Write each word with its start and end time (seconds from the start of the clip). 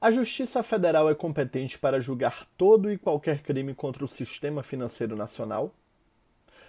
A 0.00 0.12
Justiça 0.12 0.62
Federal 0.62 1.10
é 1.10 1.14
competente 1.14 1.76
para 1.76 2.00
julgar 2.00 2.46
todo 2.56 2.88
e 2.88 2.96
qualquer 2.96 3.42
crime 3.42 3.74
contra 3.74 4.04
o 4.04 4.08
sistema 4.08 4.62
financeiro 4.62 5.16
nacional? 5.16 5.74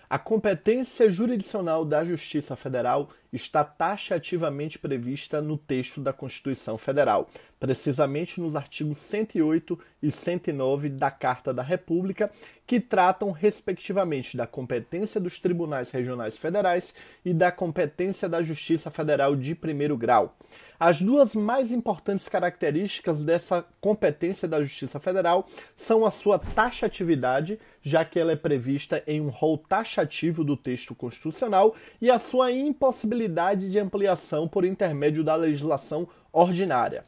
A 0.09 0.17
competência 0.17 1.11
jurisdicional 1.11 1.85
da 1.85 2.03
Justiça 2.03 2.55
Federal 2.55 3.11
está 3.31 3.63
taxativamente 3.63 4.79
prevista 4.79 5.41
no 5.41 5.57
texto 5.57 6.01
da 6.01 6.11
Constituição 6.11 6.77
Federal, 6.77 7.29
precisamente 7.59 8.39
nos 8.39 8.55
artigos 8.55 8.97
108 8.97 9.77
e 10.01 10.11
109 10.11 10.89
da 10.89 11.11
Carta 11.11 11.53
da 11.53 11.61
República, 11.61 12.31
que 12.65 12.79
tratam, 12.79 13.31
respectivamente, 13.31 14.37
da 14.37 14.47
competência 14.47 15.19
dos 15.19 15.39
tribunais 15.39 15.91
regionais 15.91 16.37
federais 16.37 16.93
e 17.23 17.33
da 17.33 17.51
competência 17.51 18.29
da 18.29 18.41
Justiça 18.41 18.89
Federal 18.89 19.35
de 19.35 19.53
primeiro 19.53 19.97
grau. 19.97 20.35
As 20.79 21.01
duas 21.01 21.35
mais 21.35 21.73
importantes 21.73 22.29
características 22.29 23.21
dessa 23.21 23.65
competência 23.81 24.47
da 24.47 24.63
Justiça 24.63 24.97
Federal 24.97 25.45
são 25.75 26.05
a 26.05 26.11
sua 26.11 26.39
taxatividade, 26.39 27.59
já 27.81 28.05
que 28.05 28.17
ela 28.17 28.31
é 28.31 28.35
prevista 28.37 29.03
em 29.05 29.19
um 29.19 29.27
rol 29.27 29.57
taxativo 29.57 30.41
do 30.41 30.55
texto 30.55 30.95
constitucional, 30.95 31.75
e 32.01 32.09
a 32.09 32.17
sua 32.17 32.53
impossibilidade 32.53 33.18
de 33.27 33.79
ampliação 33.79 34.47
por 34.47 34.63
intermédio 34.63 35.23
da 35.23 35.35
legislação 35.35 36.07
ordinária. 36.31 37.03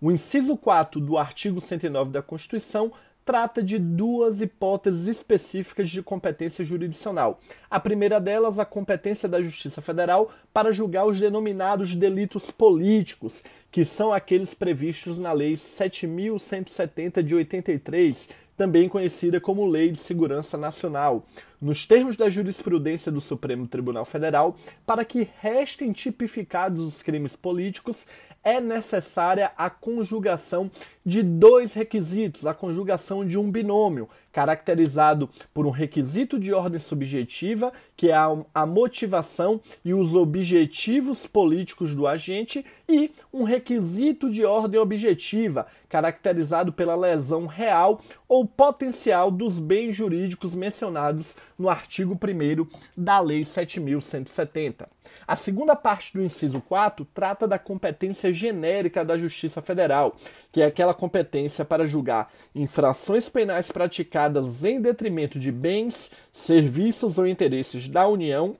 O 0.00 0.10
inciso 0.10 0.56
4 0.56 1.00
do 1.00 1.18
artigo 1.18 1.60
109 1.60 2.10
da 2.10 2.22
Constituição 2.22 2.90
trata 3.24 3.62
de 3.62 3.78
duas 3.78 4.40
hipóteses 4.40 5.06
específicas 5.06 5.88
de 5.90 6.02
competência 6.02 6.64
jurisdicional. 6.64 7.38
A 7.70 7.78
primeira 7.78 8.20
delas, 8.20 8.58
a 8.58 8.64
competência 8.64 9.28
da 9.28 9.40
Justiça 9.40 9.80
Federal 9.80 10.32
para 10.52 10.72
julgar 10.72 11.06
os 11.06 11.20
denominados 11.20 11.94
delitos 11.94 12.50
políticos, 12.50 13.44
que 13.70 13.84
são 13.84 14.12
aqueles 14.12 14.52
previstos 14.52 15.18
na 15.18 15.32
Lei 15.32 15.56
7170 15.56 17.22
de 17.22 17.34
83, 17.34 18.28
também 18.60 18.90
conhecida 18.90 19.40
como 19.40 19.64
Lei 19.64 19.90
de 19.90 19.98
Segurança 19.98 20.58
Nacional, 20.58 21.24
nos 21.58 21.86
termos 21.86 22.14
da 22.14 22.28
jurisprudência 22.28 23.10
do 23.10 23.18
Supremo 23.18 23.66
Tribunal 23.66 24.04
Federal, 24.04 24.54
para 24.84 25.02
que 25.02 25.26
restem 25.40 25.92
tipificados 25.92 26.84
os 26.84 27.02
crimes 27.02 27.34
políticos, 27.34 28.06
é 28.44 28.60
necessária 28.60 29.50
a 29.56 29.70
conjugação 29.70 30.70
de 31.06 31.22
dois 31.22 31.72
requisitos, 31.72 32.46
a 32.46 32.52
conjugação 32.52 33.26
de 33.26 33.38
um 33.38 33.50
binômio, 33.50 34.10
caracterizado 34.32 35.28
por 35.52 35.66
um 35.66 35.70
requisito 35.70 36.38
de 36.38 36.52
ordem 36.52 36.80
subjetiva, 36.80 37.72
que 37.96 38.10
é 38.10 38.14
a, 38.14 38.66
motivação 38.66 39.60
e 39.84 39.92
os 39.92 40.14
objetivos 40.14 41.26
políticos 41.26 41.94
do 41.94 42.06
agente, 42.06 42.64
e 42.88 43.10
um 43.32 43.42
requisito 43.42 44.30
de 44.30 44.44
ordem 44.44 44.80
objetiva, 44.80 45.66
caracterizado 45.88 46.72
pela 46.72 46.94
lesão 46.94 47.46
real 47.46 48.00
ou 48.28 48.46
potencial 48.46 49.30
dos 49.30 49.58
bens 49.58 49.94
jurídicos 49.94 50.54
mencionados 50.54 51.36
no 51.58 51.68
artigo 51.68 52.14
1 52.14 52.66
da 52.96 53.20
Lei 53.20 53.44
7170. 53.44 54.88
A 55.26 55.36
segunda 55.36 55.74
parte 55.74 56.12
do 56.12 56.22
inciso 56.22 56.60
4 56.60 57.06
trata 57.12 57.46
da 57.46 57.58
competência 57.58 58.32
genérica 58.32 59.04
da 59.04 59.18
Justiça 59.18 59.60
Federal, 59.60 60.16
que 60.52 60.60
é 60.60 60.66
aquela 60.66 60.94
competência 60.94 61.64
para 61.64 61.86
julgar 61.86 62.32
infrações 62.54 63.28
penais 63.28 63.70
praticadas 63.70 64.64
em 64.64 64.80
detrimento 64.80 65.38
de 65.38 65.52
bens, 65.52 66.10
serviços 66.32 67.18
ou 67.18 67.26
interesses 67.26 67.88
da 67.88 68.06
União, 68.08 68.56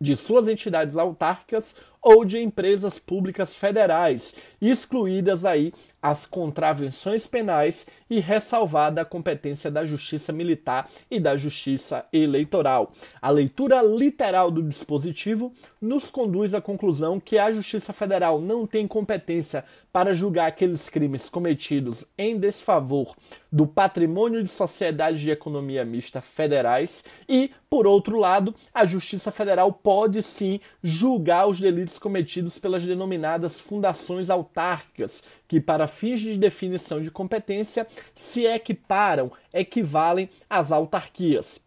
de 0.00 0.16
suas 0.16 0.48
entidades 0.48 0.96
autárquicas 0.96 1.74
ou 2.02 2.24
de 2.24 2.38
empresas 2.38 2.98
públicas 2.98 3.54
federais, 3.54 4.34
excluídas 4.60 5.44
aí 5.44 5.72
as 6.04 6.26
contravenções 6.26 7.26
penais 7.26 7.86
e 8.10 8.20
ressalvada 8.20 9.00
a 9.00 9.04
competência 9.06 9.70
da 9.70 9.86
Justiça 9.86 10.34
Militar 10.34 10.90
e 11.10 11.18
da 11.18 11.34
Justiça 11.34 12.04
Eleitoral. 12.12 12.92
A 13.22 13.30
leitura 13.30 13.80
literal 13.80 14.50
do 14.50 14.62
dispositivo 14.62 15.50
nos 15.80 16.10
conduz 16.10 16.52
à 16.52 16.60
conclusão 16.60 17.18
que 17.18 17.38
a 17.38 17.50
Justiça 17.50 17.90
Federal 17.90 18.38
não 18.38 18.66
tem 18.66 18.86
competência 18.86 19.64
para 19.90 20.12
julgar 20.12 20.48
aqueles 20.48 20.90
crimes 20.90 21.30
cometidos 21.30 22.04
em 22.18 22.36
desfavor 22.36 23.16
do 23.50 23.66
patrimônio 23.66 24.42
de 24.42 24.48
sociedades 24.50 25.20
de 25.20 25.30
economia 25.30 25.84
mista 25.84 26.20
federais 26.20 27.02
e, 27.26 27.50
por 27.70 27.86
outro 27.86 28.18
lado, 28.18 28.54
a 28.74 28.84
Justiça 28.84 29.30
Federal 29.30 29.72
pode 29.72 30.22
sim 30.22 30.60
julgar 30.82 31.46
os 31.46 31.60
delitos 31.60 31.98
cometidos 31.98 32.58
pelas 32.58 32.84
denominadas 32.84 33.58
fundações 33.58 34.28
autárquicas, 34.28 35.22
que, 35.54 35.60
para 35.60 35.86
fins 35.86 36.18
de 36.18 36.36
definição 36.36 37.00
de 37.00 37.12
competência, 37.12 37.86
se 38.12 38.44
equiparam, 38.44 39.30
equivalem 39.52 40.28
às 40.50 40.72
autarquias. 40.72 41.60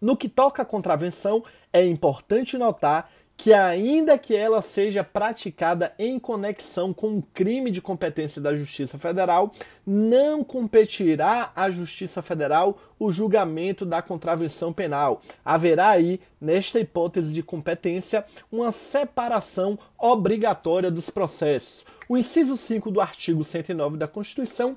No 0.00 0.16
que 0.16 0.26
toca 0.26 0.62
à 0.62 0.64
contravenção, 0.64 1.44
é 1.70 1.84
importante 1.84 2.56
notar 2.56 3.10
que, 3.36 3.52
ainda 3.52 4.16
que 4.16 4.34
ela 4.34 4.62
seja 4.62 5.02
praticada 5.02 5.92
em 5.98 6.18
conexão 6.18 6.92
com 6.92 7.08
um 7.08 7.20
crime 7.20 7.70
de 7.70 7.82
competência 7.82 8.40
da 8.40 8.54
Justiça 8.54 8.98
Federal, 8.98 9.52
não 9.86 10.42
competirá 10.42 11.52
à 11.54 11.70
Justiça 11.70 12.22
Federal 12.22 12.78
o 12.98 13.10
julgamento 13.10 13.84
da 13.84 14.00
contravenção 14.00 14.72
penal. 14.72 15.20
Haverá 15.44 15.88
aí, 15.88 16.20
nesta 16.40 16.80
hipótese 16.80 17.32
de 17.32 17.42
competência, 17.42 18.24
uma 18.50 18.72
separação 18.72 19.78
obrigatória 19.98 20.90
dos 20.90 21.10
processos. 21.10 21.84
O 22.08 22.16
inciso 22.16 22.56
5 22.56 22.90
do 22.90 23.00
artigo 23.00 23.42
109 23.42 23.96
da 23.96 24.06
Constituição 24.06 24.76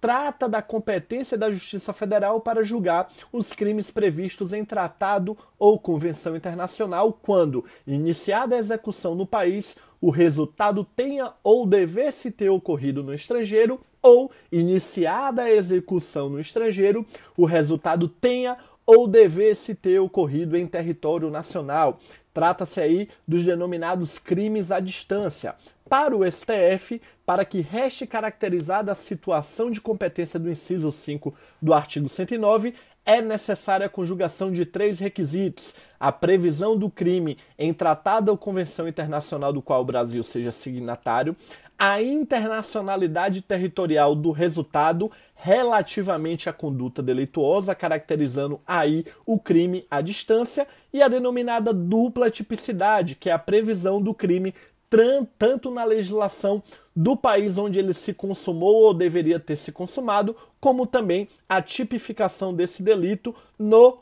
trata 0.00 0.48
da 0.48 0.62
competência 0.62 1.36
da 1.36 1.50
Justiça 1.50 1.92
Federal 1.92 2.40
para 2.40 2.62
julgar 2.62 3.10
os 3.32 3.52
crimes 3.52 3.90
previstos 3.90 4.52
em 4.52 4.64
tratado 4.64 5.36
ou 5.58 5.78
convenção 5.78 6.36
internacional 6.36 7.12
quando, 7.12 7.64
iniciada 7.86 8.56
a 8.56 8.58
execução 8.58 9.14
no 9.14 9.26
país, 9.26 9.76
o 10.00 10.10
resultado 10.10 10.84
tenha 10.84 11.32
ou 11.42 11.66
devesse 11.66 12.30
ter 12.30 12.50
ocorrido 12.50 13.02
no 13.02 13.14
estrangeiro 13.14 13.80
ou, 14.02 14.30
iniciada 14.52 15.42
a 15.42 15.50
execução 15.50 16.28
no 16.28 16.38
estrangeiro, 16.38 17.04
o 17.36 17.44
resultado 17.44 18.08
tenha 18.08 18.56
ou 18.86 19.08
devesse 19.08 19.74
ter 19.74 19.98
ocorrido 19.98 20.56
em 20.56 20.66
território 20.66 21.28
nacional. 21.28 21.98
Trata-se 22.32 22.80
aí 22.80 23.08
dos 23.26 23.44
denominados 23.44 24.18
crimes 24.18 24.70
à 24.70 24.78
distância. 24.78 25.56
Para 25.88 26.16
o 26.16 26.28
STF, 26.28 27.00
para 27.24 27.44
que 27.44 27.60
reste 27.60 28.06
caracterizada 28.06 28.90
a 28.90 28.94
situação 28.94 29.70
de 29.70 29.80
competência 29.80 30.38
do 30.38 30.50
inciso 30.50 30.90
5 30.90 31.32
do 31.62 31.72
artigo 31.72 32.08
109, 32.08 32.74
é 33.04 33.22
necessária 33.22 33.86
a 33.86 33.88
conjugação 33.88 34.50
de 34.50 34.66
três 34.66 34.98
requisitos: 34.98 35.72
a 35.98 36.10
previsão 36.10 36.76
do 36.76 36.90
crime 36.90 37.38
em 37.56 37.72
tratado 37.72 38.32
ou 38.32 38.36
convenção 38.36 38.88
internacional 38.88 39.52
do 39.52 39.62
qual 39.62 39.82
o 39.82 39.84
Brasil 39.84 40.24
seja 40.24 40.50
signatário, 40.50 41.36
a 41.78 42.02
internacionalidade 42.02 43.40
territorial 43.42 44.14
do 44.14 44.32
resultado 44.32 45.10
relativamente 45.36 46.48
à 46.48 46.52
conduta 46.52 47.00
delituosa, 47.00 47.74
caracterizando 47.74 48.60
aí 48.66 49.04
o 49.24 49.38
crime 49.38 49.86
à 49.88 50.00
distância, 50.00 50.66
e 50.92 51.02
a 51.02 51.08
denominada 51.08 51.72
dupla 51.74 52.30
tipicidade, 52.30 53.14
que 53.14 53.28
é 53.28 53.32
a 53.32 53.38
previsão 53.38 54.00
do 54.00 54.14
crime 54.14 54.54
tanto 55.38 55.70
na 55.70 55.84
legislação 55.84 56.62
do 56.94 57.16
país 57.16 57.58
onde 57.58 57.78
ele 57.78 57.92
se 57.92 58.14
consumou 58.14 58.74
ou 58.74 58.94
deveria 58.94 59.38
ter 59.38 59.56
se 59.56 59.70
consumado, 59.70 60.36
como 60.60 60.86
também 60.86 61.28
a 61.48 61.60
tipificação 61.60 62.54
desse 62.54 62.82
delito 62.82 63.34
no 63.58 63.98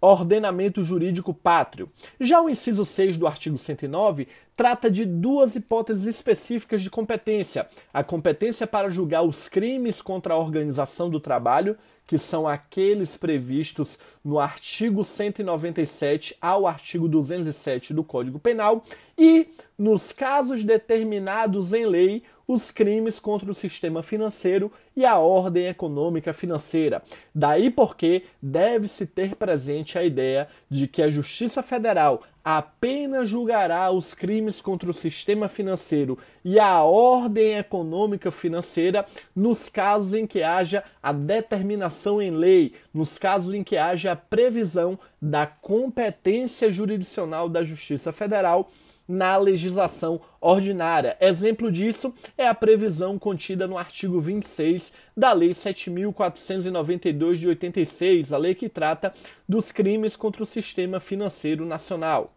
ordenamento 0.00 0.82
jurídico 0.82 1.32
pátrio. 1.32 1.88
Já 2.18 2.42
o 2.42 2.50
inciso 2.50 2.84
6 2.84 3.16
do 3.16 3.26
artigo 3.26 3.56
109 3.56 4.26
trata 4.56 4.90
de 4.90 5.04
duas 5.04 5.54
hipóteses 5.54 6.06
específicas 6.06 6.82
de 6.82 6.90
competência: 6.90 7.68
a 7.94 8.02
competência 8.02 8.66
para 8.66 8.90
julgar 8.90 9.22
os 9.22 9.48
crimes 9.48 10.02
contra 10.02 10.34
a 10.34 10.38
organização 10.38 11.08
do 11.08 11.20
trabalho, 11.20 11.78
que 12.06 12.18
são 12.18 12.46
aqueles 12.46 13.16
previstos 13.16 13.98
no 14.24 14.38
artigo 14.38 15.04
197 15.04 16.36
ao 16.40 16.66
artigo 16.66 17.08
207 17.08 17.94
do 17.94 18.04
Código 18.04 18.38
Penal, 18.38 18.84
e, 19.16 19.48
nos 19.78 20.12
casos 20.12 20.64
determinados 20.64 21.72
em 21.72 21.86
lei, 21.86 22.22
os 22.52 22.70
crimes 22.70 23.18
contra 23.18 23.50
o 23.50 23.54
sistema 23.54 24.02
financeiro 24.02 24.70
e 24.96 25.04
a 25.06 25.18
ordem 25.18 25.66
econômica 25.66 26.32
financeira. 26.32 27.02
Daí 27.34 27.70
porque 27.70 28.24
deve-se 28.40 29.06
ter 29.06 29.34
presente 29.36 29.98
a 29.98 30.04
ideia 30.04 30.48
de 30.70 30.86
que 30.86 31.02
a 31.02 31.08
Justiça 31.08 31.62
Federal 31.62 32.22
apenas 32.44 33.28
julgará 33.28 33.90
os 33.90 34.14
crimes 34.14 34.60
contra 34.60 34.90
o 34.90 34.94
sistema 34.94 35.48
financeiro 35.48 36.18
e 36.44 36.58
a 36.58 36.82
ordem 36.82 37.56
econômica 37.56 38.30
financeira 38.30 39.06
nos 39.34 39.68
casos 39.68 40.12
em 40.12 40.26
que 40.26 40.42
haja 40.42 40.82
a 41.02 41.12
determinação 41.12 42.20
em 42.20 42.30
lei, 42.30 42.74
nos 42.92 43.16
casos 43.16 43.54
em 43.54 43.62
que 43.62 43.76
haja 43.76 44.12
a 44.12 44.16
previsão 44.16 44.98
da 45.20 45.46
competência 45.46 46.72
jurisdicional 46.72 47.48
da 47.48 47.62
Justiça 47.62 48.12
Federal 48.12 48.70
na 49.06 49.36
legislação 49.36 50.20
ordinária. 50.40 51.16
Exemplo 51.20 51.70
disso 51.70 52.14
é 52.36 52.46
a 52.46 52.54
previsão 52.54 53.18
contida 53.18 53.66
no 53.66 53.76
artigo 53.76 54.20
26 54.20 54.92
da 55.16 55.32
Lei 55.32 55.50
7.492 55.50 57.34
de 57.34 57.48
86, 57.48 58.32
a 58.32 58.38
lei 58.38 58.54
que 58.54 58.68
trata 58.68 59.12
dos 59.48 59.72
crimes 59.72 60.16
contra 60.16 60.42
o 60.42 60.46
sistema 60.46 61.00
financeiro 61.00 61.64
nacional. 61.64 62.34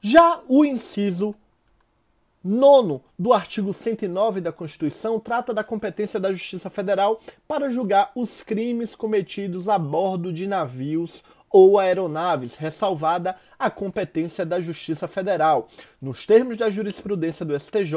Já 0.00 0.42
o 0.48 0.64
inciso 0.64 1.34
nono 2.44 3.02
do 3.18 3.32
artigo 3.32 3.72
109 3.72 4.38
da 4.38 4.52
Constituição 4.52 5.18
trata 5.18 5.54
da 5.54 5.64
competência 5.64 6.20
da 6.20 6.30
Justiça 6.30 6.68
Federal 6.68 7.18
para 7.48 7.70
julgar 7.70 8.12
os 8.14 8.42
crimes 8.42 8.94
cometidos 8.94 9.66
a 9.66 9.78
bordo 9.78 10.30
de 10.30 10.46
navios 10.46 11.24
ou 11.54 11.78
aeronaves, 11.78 12.56
ressalvada 12.56 13.36
a 13.56 13.70
competência 13.70 14.44
da 14.44 14.60
Justiça 14.60 15.06
Federal. 15.06 15.68
Nos 16.02 16.26
termos 16.26 16.56
da 16.56 16.68
jurisprudência 16.68 17.46
do 17.46 17.56
STJ, 17.56 17.94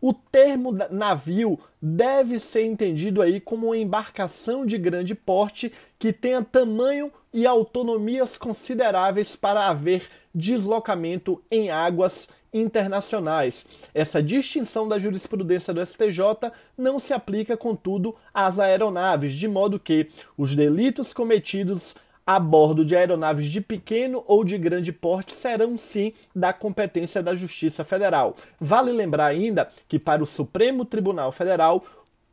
o 0.00 0.12
termo 0.12 0.70
navio 0.92 1.58
deve 1.82 2.38
ser 2.38 2.64
entendido 2.64 3.20
aí 3.20 3.40
como 3.40 3.66
uma 3.66 3.76
embarcação 3.76 4.64
de 4.64 4.78
grande 4.78 5.12
porte 5.12 5.72
que 5.98 6.12
tenha 6.12 6.44
tamanho 6.44 7.10
e 7.32 7.48
autonomias 7.48 8.36
consideráveis 8.36 9.34
para 9.34 9.66
haver 9.66 10.06
deslocamento 10.32 11.42
em 11.50 11.72
águas 11.72 12.28
internacionais. 12.52 13.66
Essa 13.92 14.22
distinção 14.22 14.86
da 14.86 15.00
jurisprudência 15.00 15.74
do 15.74 15.84
STJ 15.84 16.52
não 16.78 17.00
se 17.00 17.12
aplica, 17.12 17.56
contudo, 17.56 18.14
às 18.32 18.60
aeronaves, 18.60 19.32
de 19.32 19.48
modo 19.48 19.80
que 19.80 20.08
os 20.38 20.54
delitos 20.54 21.12
cometidos 21.12 21.96
a 22.26 22.38
bordo 22.38 22.84
de 22.84 22.96
aeronaves 22.96 23.46
de 23.46 23.60
pequeno 23.60 24.24
ou 24.26 24.44
de 24.44 24.56
grande 24.56 24.92
porte 24.92 25.32
serão 25.32 25.76
sim 25.76 26.12
da 26.34 26.52
competência 26.52 27.22
da 27.22 27.34
Justiça 27.34 27.84
Federal. 27.84 28.36
Vale 28.58 28.92
lembrar 28.92 29.26
ainda 29.26 29.70
que 29.88 29.98
para 29.98 30.22
o 30.22 30.26
Supremo 30.26 30.84
Tribunal 30.84 31.32
Federal 31.32 31.84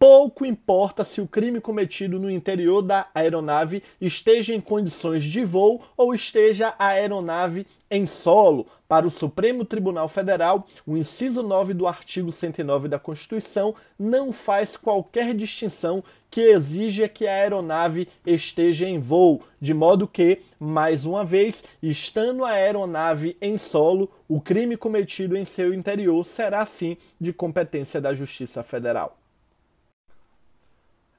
pouco 0.01 0.43
importa 0.43 1.03
se 1.03 1.21
o 1.21 1.27
crime 1.27 1.61
cometido 1.61 2.19
no 2.19 2.27
interior 2.27 2.81
da 2.81 3.07
aeronave 3.13 3.83
esteja 4.01 4.51
em 4.51 4.59
condições 4.59 5.23
de 5.23 5.45
voo 5.45 5.79
ou 5.95 6.11
esteja 6.11 6.73
a 6.79 6.87
aeronave 6.87 7.67
em 7.87 8.07
solo. 8.07 8.65
Para 8.87 9.05
o 9.05 9.11
Supremo 9.11 9.63
Tribunal 9.63 10.09
Federal, 10.09 10.65
o 10.87 10.97
inciso 10.97 11.43
9 11.43 11.75
do 11.75 11.85
artigo 11.85 12.31
109 12.31 12.87
da 12.87 12.97
Constituição 12.97 13.75
não 13.97 14.31
faz 14.31 14.75
qualquer 14.75 15.35
distinção 15.35 16.03
que 16.31 16.41
exija 16.41 17.07
que 17.07 17.27
a 17.27 17.33
aeronave 17.35 18.07
esteja 18.25 18.89
em 18.89 18.97
voo, 18.97 19.43
de 19.59 19.71
modo 19.71 20.07
que, 20.07 20.39
mais 20.59 21.05
uma 21.05 21.23
vez, 21.23 21.63
estando 21.79 22.43
a 22.43 22.49
aeronave 22.49 23.37
em 23.39 23.55
solo, 23.55 24.09
o 24.27 24.41
crime 24.41 24.75
cometido 24.75 25.37
em 25.37 25.45
seu 25.45 25.71
interior 25.71 26.25
será 26.25 26.65
sim 26.65 26.97
de 27.19 27.31
competência 27.31 28.01
da 28.01 28.15
Justiça 28.15 28.63
Federal. 28.63 29.20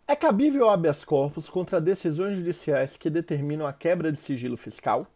É 0.06 0.16
cabível 0.16 0.68
habeas 0.68 1.04
corpus 1.04 1.48
contra 1.48 1.80
decisões 1.80 2.36
judiciais 2.36 2.96
que 2.96 3.08
determinam 3.08 3.64
a 3.64 3.72
quebra 3.72 4.10
de 4.10 4.18
sigilo 4.18 4.56
fiscal? 4.56 5.06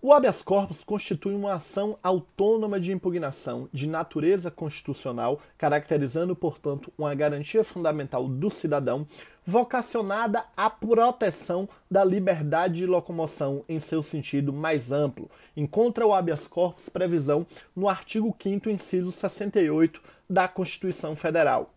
O 0.00 0.14
habeas 0.14 0.40
corpus 0.40 0.82
constitui 0.82 1.34
uma 1.34 1.54
ação 1.54 1.98
autônoma 2.02 2.80
de 2.80 2.92
impugnação 2.92 3.68
de 3.70 3.86
natureza 3.86 4.50
constitucional, 4.50 5.40
caracterizando, 5.58 6.34
portanto, 6.34 6.90
uma 6.96 7.14
garantia 7.14 7.62
fundamental 7.62 8.26
do 8.26 8.48
cidadão, 8.48 9.06
vocacionada 9.44 10.44
à 10.56 10.70
proteção 10.70 11.68
da 11.90 12.02
liberdade 12.02 12.76
de 12.76 12.86
locomoção 12.86 13.62
em 13.68 13.78
seu 13.78 14.02
sentido 14.02 14.54
mais 14.54 14.90
amplo. 14.90 15.30
Encontra 15.54 16.06
o 16.06 16.14
habeas 16.14 16.46
corpus 16.46 16.88
previsão 16.88 17.46
no 17.74 17.88
artigo 17.88 18.34
5 18.42 18.70
inciso 18.70 19.12
68 19.12 20.02
da 20.28 20.48
Constituição 20.48 21.14
Federal 21.14 21.75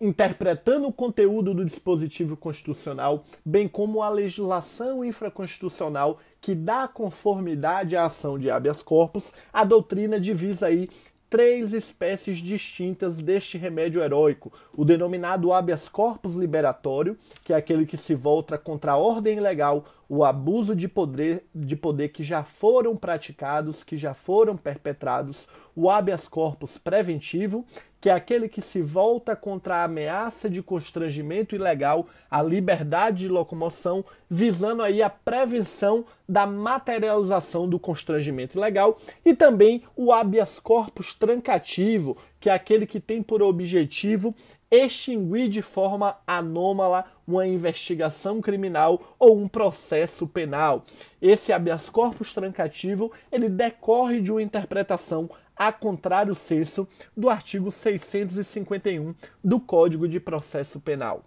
interpretando 0.00 0.88
o 0.88 0.92
conteúdo 0.92 1.52
do 1.52 1.64
dispositivo 1.64 2.36
constitucional, 2.36 3.24
bem 3.44 3.66
como 3.66 4.02
a 4.02 4.08
legislação 4.08 5.04
infraconstitucional 5.04 6.18
que 6.40 6.54
dá 6.54 6.86
conformidade 6.86 7.96
à 7.96 8.06
ação 8.06 8.38
de 8.38 8.50
habeas 8.50 8.82
corpus, 8.82 9.32
a 9.52 9.64
doutrina 9.64 10.20
divisa 10.20 10.66
aí 10.66 10.88
três 11.28 11.72
espécies 11.72 12.38
distintas 12.38 13.18
deste 13.18 13.58
remédio 13.58 14.02
heróico: 14.02 14.52
o 14.74 14.84
denominado 14.84 15.52
habeas 15.52 15.88
corpus 15.88 16.36
liberatório, 16.36 17.18
que 17.44 17.52
é 17.52 17.56
aquele 17.56 17.86
que 17.86 17.96
se 17.96 18.14
volta 18.14 18.56
contra 18.56 18.92
a 18.92 18.96
ordem 18.96 19.40
legal, 19.40 19.84
o 20.08 20.24
abuso 20.24 20.74
de 20.74 20.88
poder, 20.88 21.44
de 21.54 21.76
poder 21.76 22.08
que 22.08 22.22
já 22.22 22.42
foram 22.42 22.96
praticados, 22.96 23.84
que 23.84 23.96
já 23.96 24.14
foram 24.14 24.56
perpetrados, 24.56 25.46
o 25.76 25.90
habeas 25.90 26.26
corpus 26.26 26.78
preventivo, 26.78 27.66
que 28.00 28.08
é 28.08 28.12
aquele 28.12 28.48
que 28.48 28.62
se 28.62 28.80
volta 28.80 29.36
contra 29.36 29.76
a 29.76 29.84
ameaça 29.84 30.48
de 30.48 30.62
constrangimento 30.62 31.54
ilegal 31.54 32.06
à 32.30 32.42
liberdade 32.42 33.18
de 33.18 33.28
locomoção, 33.28 34.04
visando 34.30 34.82
aí 34.82 35.02
a 35.02 35.10
prevenção 35.10 36.06
da 36.26 36.46
materialização 36.46 37.68
do 37.68 37.78
constrangimento 37.78 38.56
ilegal, 38.56 38.98
e 39.24 39.34
também 39.34 39.82
o 39.94 40.12
habeas 40.12 40.58
corpus 40.58 41.12
trancativo, 41.14 42.16
que 42.40 42.48
é 42.48 42.52
aquele 42.52 42.86
que 42.86 43.00
tem 43.00 43.22
por 43.22 43.42
objetivo 43.42 44.34
extinguir 44.70 45.48
de 45.48 45.62
forma 45.62 46.16
anômala 46.26 47.04
uma 47.26 47.46
investigação 47.46 48.40
criminal 48.40 49.14
ou 49.18 49.36
um 49.36 49.48
processo 49.48 50.26
penal. 50.26 50.84
Esse 51.20 51.52
habeas 51.52 51.88
corpus 51.88 52.34
trancativo, 52.34 53.12
ele 53.30 53.48
decorre 53.48 54.20
de 54.20 54.30
uma 54.30 54.42
interpretação 54.42 55.30
a 55.56 55.72
contrário 55.72 56.34
senso 56.34 56.86
do 57.16 57.28
artigo 57.28 57.72
651 57.72 59.14
do 59.42 59.58
Código 59.58 60.06
de 60.08 60.20
Processo 60.20 60.78
Penal. 60.78 61.24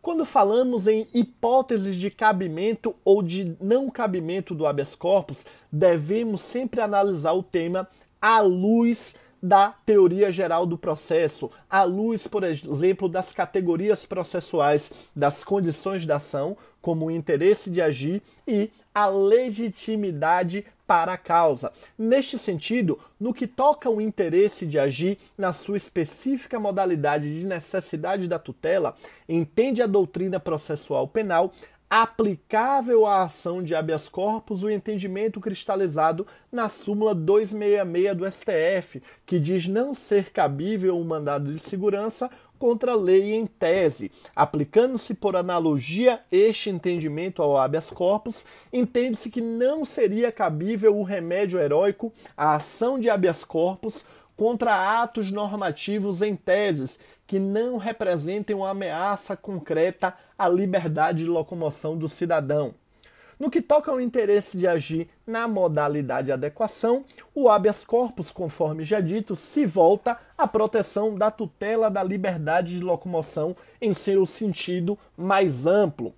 Quando 0.00 0.24
falamos 0.24 0.86
em 0.86 1.06
hipóteses 1.12 1.94
de 1.94 2.10
cabimento 2.10 2.96
ou 3.04 3.22
de 3.22 3.54
não 3.60 3.90
cabimento 3.90 4.54
do 4.54 4.66
habeas 4.66 4.94
corpus, 4.94 5.44
devemos 5.70 6.40
sempre 6.40 6.80
analisar 6.80 7.32
o 7.32 7.42
tema 7.42 7.86
à 8.20 8.40
luz 8.40 9.14
da 9.42 9.74
teoria 9.86 10.30
geral 10.30 10.66
do 10.66 10.76
processo, 10.76 11.50
à 11.68 11.82
luz, 11.82 12.26
por 12.26 12.44
exemplo, 12.44 13.08
das 13.08 13.32
categorias 13.32 14.04
processuais 14.04 15.10
das 15.14 15.44
condições 15.44 16.04
da 16.04 16.16
ação, 16.16 16.56
como 16.80 17.06
o 17.06 17.10
interesse 17.10 17.70
de 17.70 17.80
agir 17.80 18.22
e 18.46 18.70
a 18.94 19.06
legitimidade 19.06 20.64
para 20.86 21.12
a 21.12 21.16
causa. 21.16 21.72
Neste 21.96 22.36
sentido, 22.36 22.98
no 23.18 23.32
que 23.32 23.46
toca 23.46 23.88
ao 23.88 24.00
interesse 24.00 24.66
de 24.66 24.78
agir 24.78 25.18
na 25.38 25.52
sua 25.52 25.76
específica 25.76 26.58
modalidade 26.58 27.32
de 27.32 27.46
necessidade 27.46 28.26
da 28.26 28.40
tutela, 28.40 28.96
entende 29.28 29.80
a 29.80 29.86
doutrina 29.86 30.40
processual 30.40 31.06
penal 31.06 31.52
aplicável 31.90 33.04
à 33.04 33.24
ação 33.24 33.60
de 33.60 33.74
habeas 33.74 34.08
corpus 34.08 34.62
o 34.62 34.70
entendimento 34.70 35.40
cristalizado 35.40 36.24
na 36.52 36.68
súmula 36.68 37.12
266 37.12 38.16
do 38.16 38.30
STF, 38.30 39.02
que 39.26 39.40
diz 39.40 39.66
não 39.66 39.92
ser 39.92 40.30
cabível 40.30 40.96
o 40.96 41.04
mandado 41.04 41.52
de 41.52 41.58
segurança 41.58 42.30
contra 42.60 42.92
a 42.92 42.96
lei 42.96 43.32
em 43.34 43.44
tese. 43.44 44.12
Aplicando-se 44.36 45.14
por 45.14 45.34
analogia 45.34 46.20
este 46.30 46.70
entendimento 46.70 47.42
ao 47.42 47.58
habeas 47.58 47.90
corpus, 47.90 48.46
entende-se 48.72 49.28
que 49.28 49.40
não 49.40 49.84
seria 49.84 50.30
cabível 50.30 50.96
o 50.96 51.02
remédio 51.02 51.58
heróico 51.58 52.12
à 52.36 52.54
ação 52.54 53.00
de 53.00 53.10
habeas 53.10 53.44
corpus 53.44 54.04
contra 54.40 55.02
atos 55.02 55.30
normativos 55.30 56.22
em 56.22 56.34
teses 56.34 56.98
que 57.26 57.38
não 57.38 57.76
representem 57.76 58.56
uma 58.56 58.70
ameaça 58.70 59.36
concreta 59.36 60.14
à 60.38 60.48
liberdade 60.48 61.24
de 61.24 61.28
locomoção 61.28 61.94
do 61.94 62.08
cidadão. 62.08 62.74
No 63.38 63.50
que 63.50 63.60
toca 63.60 63.90
ao 63.90 64.00
interesse 64.00 64.56
de 64.56 64.66
agir 64.66 65.10
na 65.26 65.46
modalidade 65.46 66.28
de 66.28 66.32
adequação, 66.32 67.04
o 67.34 67.50
habeas 67.50 67.84
corpus, 67.84 68.30
conforme 68.30 68.82
já 68.82 68.98
dito, 68.98 69.36
se 69.36 69.66
volta 69.66 70.16
à 70.38 70.48
proteção 70.48 71.14
da 71.14 71.30
tutela 71.30 71.90
da 71.90 72.02
liberdade 72.02 72.78
de 72.78 72.82
locomoção 72.82 73.54
em 73.78 73.92
seu 73.92 74.24
sentido 74.24 74.98
mais 75.18 75.66
amplo. 75.66 76.14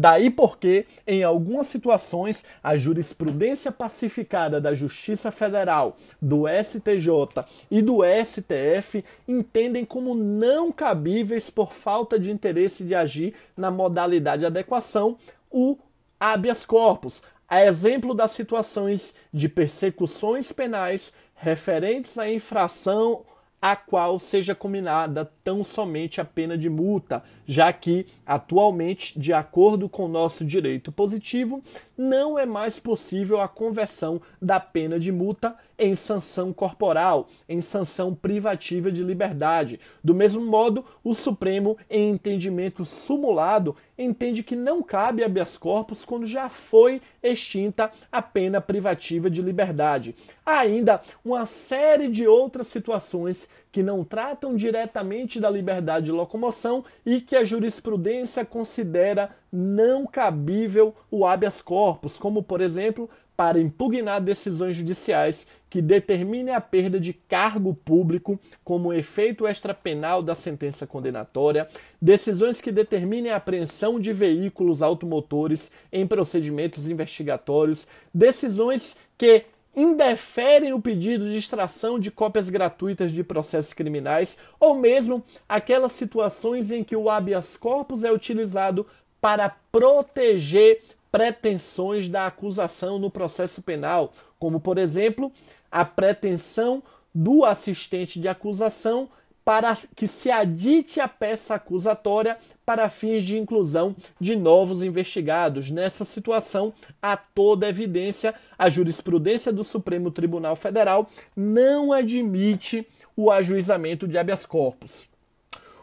Daí 0.00 0.30
porque, 0.30 0.86
em 1.04 1.24
algumas 1.24 1.66
situações, 1.66 2.44
a 2.62 2.76
jurisprudência 2.76 3.72
pacificada 3.72 4.60
da 4.60 4.72
Justiça 4.72 5.32
Federal, 5.32 5.96
do 6.22 6.44
STJ 6.46 7.44
e 7.68 7.82
do 7.82 8.02
STF 8.04 9.04
entendem 9.26 9.84
como 9.84 10.14
não 10.14 10.70
cabíveis 10.70 11.50
por 11.50 11.72
falta 11.72 12.16
de 12.16 12.30
interesse 12.30 12.84
de 12.84 12.94
agir 12.94 13.34
na 13.56 13.72
modalidade 13.72 14.42
de 14.42 14.46
adequação 14.46 15.16
o 15.50 15.76
habeas 16.20 16.64
corpus, 16.64 17.20
a 17.48 17.64
exemplo 17.64 18.14
das 18.14 18.30
situações 18.30 19.12
de 19.34 19.48
persecuções 19.48 20.52
penais 20.52 21.12
referentes 21.34 22.16
à 22.16 22.30
infração 22.30 23.24
a 23.60 23.74
qual 23.74 24.18
seja 24.18 24.54
combinada 24.54 25.30
tão 25.42 25.64
somente 25.64 26.20
a 26.20 26.24
pena 26.24 26.56
de 26.56 26.70
multa, 26.70 27.22
já 27.46 27.72
que, 27.72 28.06
atualmente, 28.24 29.18
de 29.18 29.32
acordo 29.32 29.88
com 29.88 30.04
o 30.04 30.08
nosso 30.08 30.44
direito 30.44 30.92
positivo, 30.92 31.62
não 31.96 32.38
é 32.38 32.46
mais 32.46 32.78
possível 32.78 33.40
a 33.40 33.48
conversão 33.48 34.20
da 34.40 34.60
pena 34.60 34.98
de 34.98 35.10
multa 35.10 35.56
em 35.78 35.94
sanção 35.94 36.52
corporal, 36.52 37.28
em 37.48 37.60
sanção 37.60 38.14
privativa 38.14 38.90
de 38.90 39.02
liberdade. 39.02 39.78
Do 40.02 40.14
mesmo 40.14 40.44
modo, 40.44 40.84
o 41.04 41.14
Supremo, 41.14 41.76
em 41.88 42.10
entendimento 42.10 42.84
sumulado, 42.84 43.76
entende 43.96 44.42
que 44.42 44.56
não 44.56 44.82
cabe 44.82 45.22
habeas 45.22 45.56
corpus 45.56 46.04
quando 46.04 46.26
já 46.26 46.48
foi 46.48 47.00
extinta 47.22 47.92
a 48.10 48.20
pena 48.20 48.60
privativa 48.60 49.30
de 49.30 49.40
liberdade. 49.40 50.14
Há 50.44 50.58
ainda 50.58 51.00
uma 51.24 51.46
série 51.46 52.08
de 52.08 52.26
outras 52.26 52.66
situações 52.66 53.48
que 53.70 53.82
não 53.82 54.02
tratam 54.02 54.56
diretamente 54.56 55.38
da 55.38 55.50
liberdade 55.50 56.06
de 56.06 56.12
locomoção 56.12 56.84
e 57.04 57.20
que 57.20 57.36
a 57.36 57.44
jurisprudência 57.44 58.44
considera 58.44 59.30
não 59.52 60.06
cabível 60.06 60.94
o 61.10 61.26
habeas 61.26 61.60
corpus, 61.60 62.16
como, 62.16 62.42
por 62.42 62.60
exemplo, 62.60 63.08
para 63.36 63.60
impugnar 63.60 64.20
decisões 64.20 64.74
judiciais 64.74 65.46
que 65.70 65.82
determinem 65.82 66.54
a 66.54 66.60
perda 66.60 66.98
de 66.98 67.12
cargo 67.12 67.74
público 67.74 68.38
como 68.64 68.92
efeito 68.92 69.46
extrapenal 69.46 70.22
da 70.22 70.34
sentença 70.34 70.86
condenatória, 70.86 71.68
decisões 72.00 72.60
que 72.60 72.72
determinem 72.72 73.32
a 73.32 73.36
apreensão 73.36 74.00
de 74.00 74.12
veículos 74.12 74.82
automotores 74.82 75.70
em 75.92 76.06
procedimentos 76.06 76.88
investigatórios, 76.88 77.86
decisões 78.12 78.96
que 79.16 79.44
indeferem 79.76 80.72
o 80.72 80.80
pedido 80.80 81.28
de 81.28 81.36
extração 81.36 82.00
de 82.00 82.10
cópias 82.10 82.50
gratuitas 82.50 83.12
de 83.12 83.22
processos 83.22 83.72
criminais 83.72 84.36
ou 84.58 84.74
mesmo 84.74 85.22
aquelas 85.48 85.92
situações 85.92 86.70
em 86.70 86.82
que 86.82 86.96
o 86.96 87.08
habeas 87.08 87.56
corpus 87.56 88.02
é 88.02 88.10
utilizado 88.10 88.86
para 89.20 89.54
proteger 89.70 90.82
pretensões 91.10 92.08
da 92.08 92.26
acusação 92.26 92.98
no 92.98 93.10
processo 93.10 93.62
penal, 93.62 94.12
como 94.38 94.60
por 94.60 94.78
exemplo, 94.78 95.32
a 95.70 95.84
pretensão 95.84 96.82
do 97.14 97.44
assistente 97.44 98.20
de 98.20 98.28
acusação 98.28 99.08
para 99.48 99.74
que 99.96 100.06
se 100.06 100.30
adite 100.30 101.00
a 101.00 101.08
peça 101.08 101.54
acusatória 101.54 102.36
para 102.66 102.90
fins 102.90 103.24
de 103.24 103.38
inclusão 103.38 103.96
de 104.20 104.36
novos 104.36 104.82
investigados. 104.82 105.70
Nessa 105.70 106.04
situação, 106.04 106.70
a 107.00 107.16
toda 107.16 107.66
evidência, 107.66 108.34
a 108.58 108.68
jurisprudência 108.68 109.50
do 109.50 109.64
Supremo 109.64 110.10
Tribunal 110.10 110.54
Federal 110.54 111.08
não 111.34 111.94
admite 111.94 112.86
o 113.16 113.30
ajuizamento 113.30 114.06
de 114.06 114.18
habeas 114.18 114.44
corpus. 114.44 115.08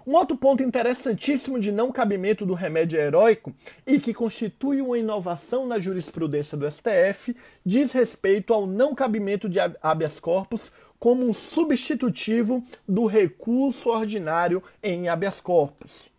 Um 0.07 0.13
outro 0.13 0.37
ponto 0.37 0.61
interessantíssimo 0.61 1.59
de 1.59 1.71
não 1.71 1.91
cabimento 1.91 2.45
do 2.45 2.53
remédio 2.53 2.99
heróico 2.99 3.55
e 3.87 3.99
que 3.99 4.13
constitui 4.13 4.79
uma 4.79 4.99
inovação 4.99 5.65
na 5.65 5.79
jurisprudência 5.79 6.55
do 6.55 6.69
STF 6.69 7.35
diz 7.65 7.91
respeito 7.91 8.53
ao 8.53 8.67
não 8.67 8.93
cabimento 8.93 9.49
de 9.49 9.57
habeas 9.81 10.19
corpus 10.19 10.71
como 10.99 11.27
um 11.27 11.33
substitutivo 11.33 12.63
do 12.87 13.07
recurso 13.07 13.89
ordinário 13.89 14.61
em 14.83 15.09
habeas 15.09 15.41
corpus. 15.41 16.14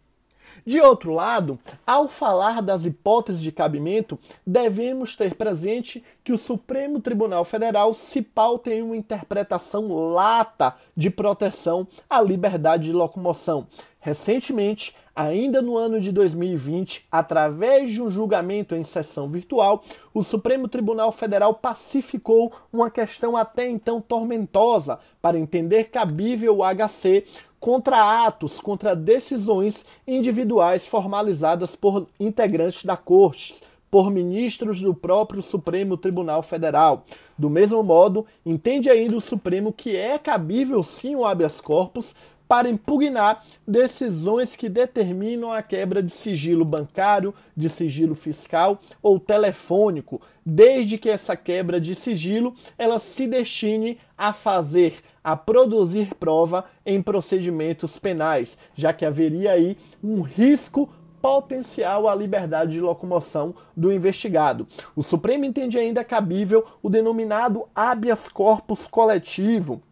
De 0.65 0.81
outro 0.81 1.13
lado, 1.13 1.59
ao 1.87 2.09
falar 2.09 2.61
das 2.61 2.85
hipóteses 2.85 3.41
de 3.41 3.53
cabimento, 3.53 4.19
devemos 4.47 5.17
ter 5.17 5.35
presente 5.35 6.05
que 6.25 6.33
o 6.33 6.39
Supremo 6.39 7.01
Tribunal 7.01 7.45
Federal 7.45 7.95
se 7.95 8.21
pauta 8.21 8.71
em 8.73 8.83
uma 8.83 8.97
interpretação 8.97 9.89
lata 10.13 10.75
de 10.97 11.11
proteção 11.11 11.87
à 12.09 12.21
liberdade 12.21 12.85
de 12.85 12.93
locomoção. 12.93 13.67
Recentemente, 14.01 14.95
ainda 15.17 15.63
no 15.63 15.77
ano 15.77 15.99
de 15.99 16.13
2020, 16.13 17.07
através 17.11 17.91
de 17.91 18.03
um 18.03 18.11
julgamento 18.11 18.75
em 18.75 18.85
sessão 18.85 19.29
virtual, 19.29 19.83
o 20.13 20.23
Supremo 20.23 20.69
Tribunal 20.69 21.11
Federal 21.11 21.55
pacificou 21.55 22.53
uma 22.71 22.91
questão 22.91 23.35
até 23.35 23.67
então 23.67 24.01
tormentosa 24.01 24.99
para 25.23 25.39
entender 25.39 25.85
cabível 25.85 26.59
o 26.59 26.63
HC 26.63 27.25
contra 27.67 28.25
atos, 28.25 28.61
contra 28.61 28.95
decisões 28.95 29.85
individuais 30.07 30.87
formalizadas 30.87 31.75
por 31.75 32.07
integrantes 32.21 32.85
da 32.85 32.97
Corte, 32.97 33.57
por 33.91 34.09
ministros 34.09 34.81
do 34.81 34.95
próprio 34.95 35.43
Supremo 35.43 35.97
Tribunal 35.97 36.45
Federal. 36.45 37.05
Do 37.37 37.51
mesmo 37.51 37.83
modo, 37.83 38.25
entende 38.47 38.89
ainda 38.89 39.17
o 39.17 39.21
Supremo 39.21 39.73
que 39.73 39.97
é 39.97 40.17
cabível 40.17 40.85
sim 40.85 41.17
o 41.17 41.25
habeas 41.25 41.61
corpus 41.61 42.15
para 42.49 42.69
impugnar 42.69 43.45
decisões 43.67 44.55
que 44.55 44.69
determinam 44.69 45.53
a 45.53 45.63
quebra 45.63 46.03
de 46.03 46.11
sigilo 46.11 46.65
bancário, 46.65 47.35
de 47.57 47.69
sigilo 47.69 48.15
fiscal 48.15 48.81
ou 49.03 49.19
telefônico, 49.19 50.21
desde 50.45 50.99
que 50.99 51.09
essa 51.09 51.37
quebra 51.37 51.81
de 51.81 51.95
sigilo 51.95 52.55
ela 52.79 52.99
se 52.99 53.27
destine 53.27 53.99
a 54.17 54.33
fazer 54.33 55.03
a 55.27 55.37
produzir 55.37 56.15
prova 56.15 56.67
em 56.85 57.03
procedimentos 57.03 57.99
penais, 57.99 58.57
já 58.77 58.93
que 58.93 59.05
haveria 59.05 59.51
aí 59.51 59.77
um 60.01 60.21
risco 60.21 60.89
potencial 61.21 62.09
à 62.09 62.15
liberdade 62.15 62.71
de 62.71 62.81
locomoção 62.81 63.53
do 63.77 63.93
investigado. 63.93 64.69
O 64.95 65.03
Supremo 65.03 65.45
entende 65.45 65.77
ainda 65.77 66.05
cabível 66.05 66.65
o 66.81 66.89
denominado 66.89 67.67
habeas 67.75 68.29
corpus 68.29 68.87
coletivo, 68.87 69.83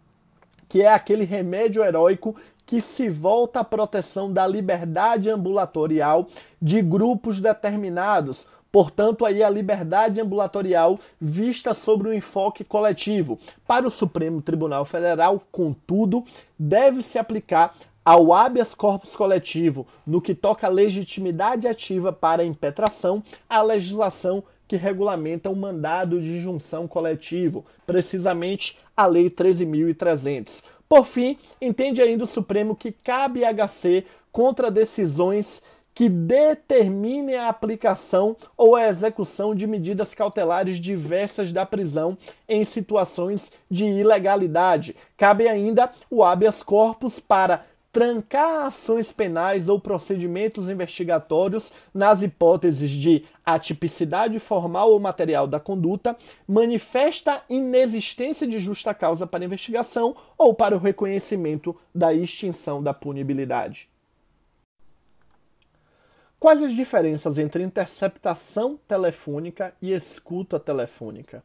que 0.75 0.83
é 0.83 0.93
aquele 0.93 1.25
remédio 1.25 1.85
heróico 1.85 2.35
que 2.67 2.81
se 2.81 3.09
volta 3.09 3.61
à 3.61 3.65
proteção 3.65 4.33
da 4.33 4.45
liberdade 4.45 5.31
ambulatorial 5.31 6.27
de 6.61 6.83
grupos 6.83 7.41
determinados, 7.41 8.45
Portanto, 8.73 9.25
aí 9.25 9.41
a 9.41 9.49
liberdade 9.49 10.21
ambulatorial 10.21 10.99
vista 11.21 11.75
sobre 11.75 12.09
o 12.09 12.13
enfoque 12.13 12.65
coletivo. 12.65 13.39
Para 13.65 13.87
o 13.87 13.91
Supremo 13.91 14.43
Tribunal 14.43 14.85
Federal, 14.85 15.41
contudo, 15.53 16.25
deve 16.59 17.01
se 17.01 17.17
aplicar 17.17 17.73
ao 18.05 18.35
habeas 18.35 18.75
corpus 18.75 19.15
coletivo 19.15 19.87
no 20.05 20.21
que 20.21 20.35
toca 20.35 20.67
a 20.67 20.71
legitimidade 20.71 21.69
ativa 21.69 22.13
para 22.13 22.43
a 22.43 22.45
impetração, 22.45 23.23
a 23.49 23.63
legislação 23.63 24.43
que 24.67 24.77
regulamenta 24.77 25.51
o 25.51 25.57
mandado 25.57 26.21
de 26.21 26.41
junção 26.41 26.87
coletivo, 26.89 27.65
precisamente 27.87 28.79
a 28.97 29.07
Lei 29.07 29.31
13.300. 29.31 30.63
Por 30.89 31.07
fim, 31.07 31.39
entende 31.61 32.01
ainda 32.01 32.25
o 32.25 32.29
Supremo 32.29 32.77
que 32.77 32.93
cabe 32.93 33.43
HC 33.45 34.05
contra 34.31 34.71
decisões 34.71 35.63
que 35.95 36.09
determine 36.09 37.37
a 37.37 37.49
aplicação 37.49 38.37
ou 38.57 38.75
a 38.75 38.89
execução 38.89 39.55
de 39.55 39.67
medidas 39.67 40.13
cautelares 40.13 40.81
diversas 40.81 41.53
da 41.53 41.65
prisão 41.65 42.19
em 42.49 42.65
situações 42.65 43.53
de 43.71 43.85
ilegalidade. 43.85 44.97
Cabe 45.17 45.47
ainda 45.47 45.93
o 46.11 46.25
habeas 46.25 46.63
corpus 46.65 47.21
para 47.21 47.65
trancar 47.95 48.67
ações 48.67 49.13
penais 49.13 49.69
ou 49.69 49.79
procedimentos 49.79 50.69
investigatórios 50.69 51.73
nas 51.95 52.23
hipóteses 52.23 52.91
de 52.91 53.25
atipicidade 53.47 54.41
formal 54.41 54.91
ou 54.91 54.99
material 54.99 55.47
da 55.47 55.61
conduta, 55.61 56.17
manifesta 56.45 57.41
inexistência 57.49 58.49
de 58.49 58.59
justa 58.59 58.93
causa 58.93 59.29
para 59.29 59.45
investigação 59.45 60.17
ou 60.37 60.53
para 60.53 60.75
o 60.75 60.81
reconhecimento 60.81 61.79
da 61.95 62.13
extinção 62.13 62.83
da 62.83 62.93
punibilidade. 62.93 63.89
Quais 66.41 66.61
as 66.65 66.73
diferenças 66.73 67.39
entre 67.39 67.63
interceptação 67.63 68.77
telefônica 68.89 69.73
e 69.81 69.93
escuta 69.93 70.59
telefônica? 70.59 71.45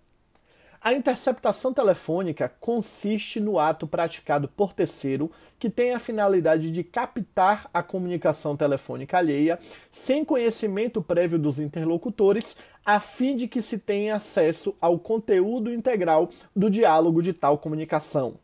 A 0.82 0.94
interceptação 0.94 1.74
telefônica 1.74 2.48
consiste 2.58 3.42
no 3.42 3.60
ato 3.60 3.86
praticado 3.86 4.48
por 4.48 4.72
terceiro 4.72 5.30
que 5.60 5.70
tem 5.70 5.94
a 5.94 6.00
finalidade 6.00 6.72
de 6.72 6.86
captar 6.86 7.70
a 7.74 7.84
comunicação 7.84 8.56
telefônica 8.56 9.18
alheia 9.18 9.60
sem 9.92 10.24
conhecimento 10.24 11.02
prévio 11.02 11.38
dos 11.38 11.60
interlocutores, 11.60 12.56
a 12.86 12.98
fim 13.02 13.36
de 13.36 13.46
que 13.46 13.62
se 13.62 13.78
tenha 13.78 14.16
acesso 14.16 14.74
ao 14.80 14.98
conteúdo 14.98 15.74
integral 15.74 16.30
do 16.56 16.70
diálogo 16.70 17.22
de 17.22 17.34
tal 17.34 17.58
comunicação. 17.58 18.36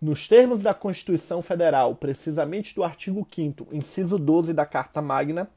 Nos 0.00 0.28
termos 0.28 0.60
da 0.60 0.74
Constituição 0.74 1.40
Federal, 1.40 1.94
precisamente 1.94 2.74
do 2.74 2.84
artigo 2.84 3.26
5, 3.34 3.66
inciso 3.72 4.18
12 4.18 4.52
da 4.52 4.66
Carta 4.66 5.00
Magna, 5.00 5.48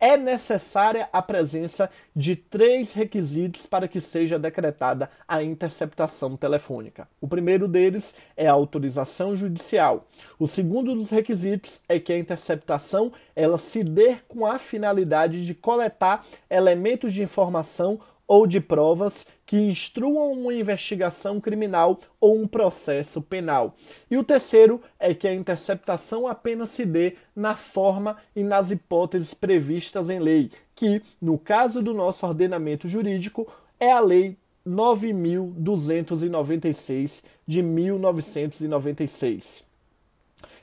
é 0.00 0.16
necessária 0.16 1.08
a 1.12 1.22
presença 1.22 1.90
de 2.14 2.36
três 2.36 2.92
requisitos 2.92 3.66
para 3.66 3.88
que 3.88 4.00
seja 4.00 4.38
decretada 4.38 5.10
a 5.26 5.42
interceptação 5.42 6.36
telefônica. 6.36 7.08
O 7.20 7.28
primeiro 7.28 7.66
deles 7.66 8.14
é 8.36 8.46
a 8.46 8.52
autorização 8.52 9.34
judicial. 9.36 10.06
O 10.38 10.46
segundo 10.46 10.94
dos 10.94 11.10
requisitos 11.10 11.80
é 11.88 11.98
que 11.98 12.12
a 12.12 12.18
interceptação 12.18 13.12
ela 13.34 13.58
se 13.58 13.82
dê 13.82 14.16
com 14.28 14.46
a 14.46 14.58
finalidade 14.58 15.46
de 15.46 15.54
coletar 15.54 16.24
elementos 16.50 17.12
de 17.12 17.22
informação 17.22 18.00
ou 18.26 18.46
de 18.46 18.58
provas 18.60 19.26
que 19.44 19.56
instruam 19.56 20.32
uma 20.32 20.54
investigação 20.54 21.38
criminal 21.40 21.98
ou 22.20 22.36
um 22.36 22.46
processo 22.46 23.20
penal. 23.20 23.74
E 24.10 24.16
o 24.16 24.24
terceiro 24.24 24.80
é 24.98 25.12
que 25.14 25.28
a 25.28 25.34
interceptação 25.34 26.26
apenas 26.26 26.70
se 26.70 26.86
dê 26.86 27.16
na 27.36 27.54
forma 27.54 28.16
e 28.34 28.42
nas 28.42 28.70
hipóteses 28.70 29.34
previstas 29.34 30.08
em 30.08 30.18
lei, 30.18 30.50
que, 30.74 31.02
no 31.20 31.38
caso 31.38 31.82
do 31.82 31.92
nosso 31.92 32.26
ordenamento 32.26 32.88
jurídico, 32.88 33.46
é 33.78 33.92
a 33.92 34.00
Lei 34.00 34.38
9.296 34.66 37.22
de 37.46 37.62
1996. 37.62 39.62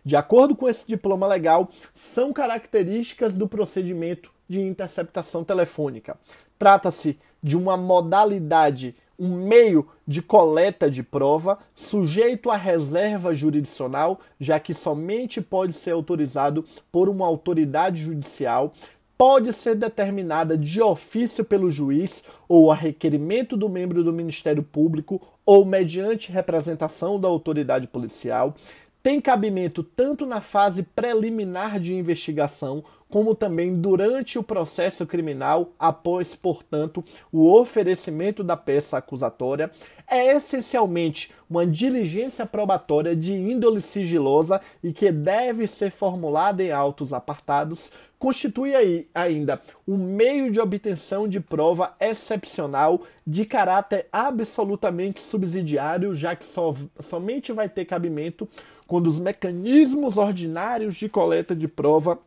De 0.03 0.15
acordo 0.15 0.55
com 0.55 0.67
esse 0.67 0.87
diploma 0.87 1.27
legal, 1.27 1.69
são 1.93 2.33
características 2.33 3.37
do 3.37 3.47
procedimento 3.47 4.33
de 4.47 4.59
interceptação 4.59 5.43
telefônica. 5.43 6.17
Trata-se 6.57 7.19
de 7.41 7.57
uma 7.57 7.75
modalidade, 7.75 8.95
um 9.17 9.35
meio 9.35 9.87
de 10.07 10.21
coleta 10.21 10.89
de 10.89 11.03
prova 11.03 11.59
sujeito 11.75 12.49
à 12.49 12.55
reserva 12.55 13.33
jurisdicional, 13.33 14.19
já 14.39 14.59
que 14.59 14.73
somente 14.73 15.41
pode 15.41 15.73
ser 15.73 15.91
autorizado 15.91 16.65
por 16.91 17.07
uma 17.07 17.25
autoridade 17.25 18.01
judicial, 18.01 18.73
pode 19.17 19.53
ser 19.53 19.75
determinada 19.75 20.57
de 20.57 20.81
ofício 20.81 21.45
pelo 21.45 21.69
juiz 21.69 22.23
ou 22.49 22.71
a 22.71 22.75
requerimento 22.75 23.55
do 23.55 23.69
membro 23.69 24.03
do 24.03 24.11
Ministério 24.11 24.63
Público 24.63 25.21
ou 25.45 25.63
mediante 25.63 26.31
representação 26.31 27.19
da 27.19 27.27
autoridade 27.27 27.85
policial, 27.85 28.55
tem 29.03 29.19
cabimento 29.19 29.83
tanto 29.83 30.25
na 30.25 30.41
fase 30.41 30.83
preliminar 30.83 31.79
de 31.79 31.93
investigação, 31.93 32.83
como 33.11 33.35
também 33.35 33.75
durante 33.75 34.39
o 34.39 34.43
processo 34.43 35.05
criminal, 35.05 35.73
após, 35.77 36.33
portanto, 36.33 37.03
o 37.31 37.51
oferecimento 37.51 38.41
da 38.41 38.55
peça 38.55 38.97
acusatória, 38.97 39.69
é 40.07 40.33
essencialmente 40.35 41.31
uma 41.49 41.67
diligência 41.67 42.45
probatória 42.45 43.15
de 43.15 43.33
índole 43.33 43.81
sigilosa 43.81 44.61
e 44.81 44.93
que 44.93 45.11
deve 45.11 45.67
ser 45.67 45.91
formulada 45.91 46.63
em 46.63 46.71
autos 46.71 47.11
apartados, 47.13 47.91
constitui 48.17 48.75
aí 48.75 49.07
ainda 49.13 49.61
um 49.87 49.97
meio 49.97 50.51
de 50.51 50.59
obtenção 50.59 51.27
de 51.27 51.39
prova 51.39 51.93
excepcional 51.99 53.01
de 53.27 53.45
caráter 53.45 54.07
absolutamente 54.11 55.19
subsidiário, 55.19 56.15
já 56.15 56.35
que 56.35 56.45
so, 56.45 56.75
somente 56.99 57.51
vai 57.51 57.67
ter 57.67 57.85
cabimento 57.85 58.47
quando 58.85 59.07
os 59.07 59.19
mecanismos 59.19 60.17
ordinários 60.17 60.95
de 60.95 61.07
coleta 61.07 61.55
de 61.55 61.67
prova 61.67 62.19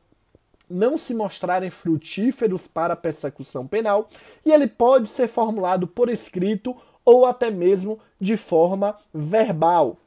não 0.74 0.98
se 0.98 1.14
mostrarem 1.14 1.70
frutíferos 1.70 2.66
para 2.66 2.94
a 2.94 2.96
persecução 2.96 3.66
penal, 3.66 4.08
e 4.44 4.52
ele 4.52 4.66
pode 4.66 5.08
ser 5.08 5.28
formulado 5.28 5.86
por 5.86 6.08
escrito 6.08 6.76
ou 7.04 7.24
até 7.24 7.50
mesmo 7.50 8.00
de 8.20 8.36
forma 8.36 8.96
verbal. 9.12 9.98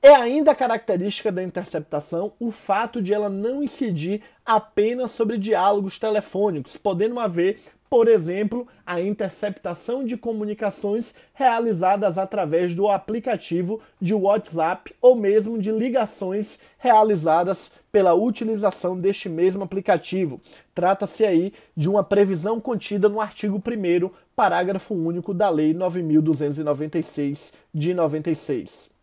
É 0.00 0.14
ainda 0.14 0.54
característica 0.54 1.30
da 1.32 1.42
interceptação 1.42 2.32
o 2.38 2.52
fato 2.52 3.02
de 3.02 3.12
ela 3.12 3.28
não 3.28 3.62
incidir 3.62 4.22
apenas 4.46 5.10
sobre 5.10 5.36
diálogos 5.36 5.98
telefônicos, 5.98 6.76
podendo 6.76 7.18
haver 7.18 7.60
por 7.90 8.06
exemplo, 8.06 8.66
a 8.84 9.00
interceptação 9.00 10.04
de 10.04 10.16
comunicações 10.16 11.14
realizadas 11.32 12.18
através 12.18 12.74
do 12.74 12.88
aplicativo 12.88 13.80
de 14.00 14.14
WhatsApp 14.14 14.94
ou 15.00 15.16
mesmo 15.16 15.58
de 15.58 15.70
ligações 15.70 16.58
realizadas 16.78 17.70
pela 17.90 18.14
utilização 18.14 18.98
deste 18.98 19.28
mesmo 19.28 19.62
aplicativo. 19.62 20.40
Trata-se 20.74 21.24
aí 21.24 21.52
de 21.76 21.88
uma 21.88 22.04
previsão 22.04 22.60
contida 22.60 23.08
no 23.08 23.20
artigo 23.20 23.56
1, 23.56 24.10
parágrafo 24.36 24.94
único 24.94 25.32
da 25.32 25.48
Lei 25.48 25.72
9296 25.72 27.52
de 27.72 27.94
96. 27.94 28.97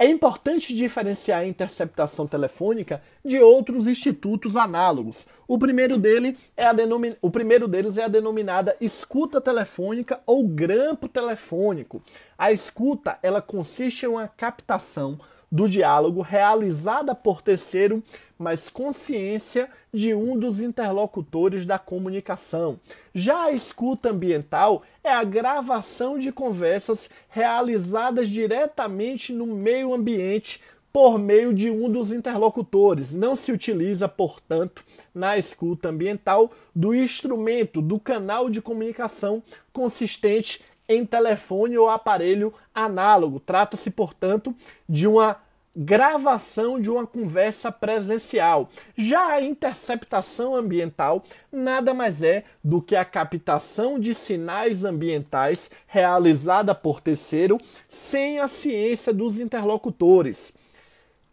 É 0.00 0.06
importante 0.06 0.72
diferenciar 0.76 1.40
a 1.40 1.46
interceptação 1.46 2.24
telefônica 2.24 3.02
de 3.24 3.40
outros 3.40 3.88
institutos 3.88 4.54
análogos. 4.54 5.26
O 5.48 5.58
primeiro, 5.58 5.98
dele 5.98 6.38
é 6.56 6.66
a 6.66 6.72
denomin... 6.72 7.16
o 7.20 7.28
primeiro 7.32 7.66
deles 7.66 7.98
é 7.98 8.04
a 8.04 8.08
denominada 8.08 8.76
escuta 8.80 9.40
telefônica 9.40 10.20
ou 10.24 10.46
grampo 10.46 11.08
telefônico. 11.08 12.00
A 12.38 12.52
escuta 12.52 13.18
ela 13.24 13.42
consiste 13.42 14.06
em 14.06 14.08
uma 14.08 14.28
captação 14.28 15.18
do 15.50 15.68
diálogo 15.68 16.20
realizada 16.20 17.14
por 17.14 17.42
terceiro, 17.42 18.02
mas 18.38 18.68
consciência 18.68 19.68
de 19.92 20.14
um 20.14 20.38
dos 20.38 20.60
interlocutores 20.60 21.66
da 21.66 21.78
comunicação. 21.78 22.78
Já 23.12 23.44
a 23.44 23.52
escuta 23.52 24.10
ambiental 24.10 24.82
é 25.02 25.10
a 25.10 25.24
gravação 25.24 26.18
de 26.18 26.30
conversas 26.30 27.10
realizadas 27.28 28.28
diretamente 28.28 29.32
no 29.32 29.46
meio 29.46 29.92
ambiente 29.92 30.60
por 30.92 31.18
meio 31.18 31.52
de 31.52 31.70
um 31.70 31.88
dos 31.90 32.10
interlocutores. 32.10 33.12
Não 33.12 33.36
se 33.36 33.52
utiliza, 33.52 34.08
portanto, 34.08 34.82
na 35.14 35.36
escuta 35.36 35.90
ambiental 35.90 36.50
do 36.74 36.94
instrumento, 36.94 37.82
do 37.82 38.00
canal 38.00 38.48
de 38.48 38.62
comunicação 38.62 39.42
consistente 39.72 40.60
em 40.88 41.04
telefone 41.04 41.76
ou 41.76 41.88
aparelho 41.88 42.52
análogo. 42.74 43.38
Trata-se, 43.38 43.90
portanto, 43.90 44.54
de 44.88 45.06
uma 45.06 45.36
gravação 45.80 46.80
de 46.80 46.90
uma 46.90 47.06
conversa 47.06 47.70
presencial. 47.70 48.68
Já 48.96 49.28
a 49.28 49.40
interceptação 49.40 50.56
ambiental 50.56 51.22
nada 51.52 51.94
mais 51.94 52.20
é 52.20 52.42
do 52.64 52.82
que 52.82 52.96
a 52.96 53.04
captação 53.04 53.96
de 53.98 54.12
sinais 54.12 54.84
ambientais 54.84 55.70
realizada 55.86 56.74
por 56.74 57.00
terceiro 57.00 57.58
sem 57.88 58.40
a 58.40 58.48
ciência 58.48 59.12
dos 59.12 59.38
interlocutores. 59.38 60.52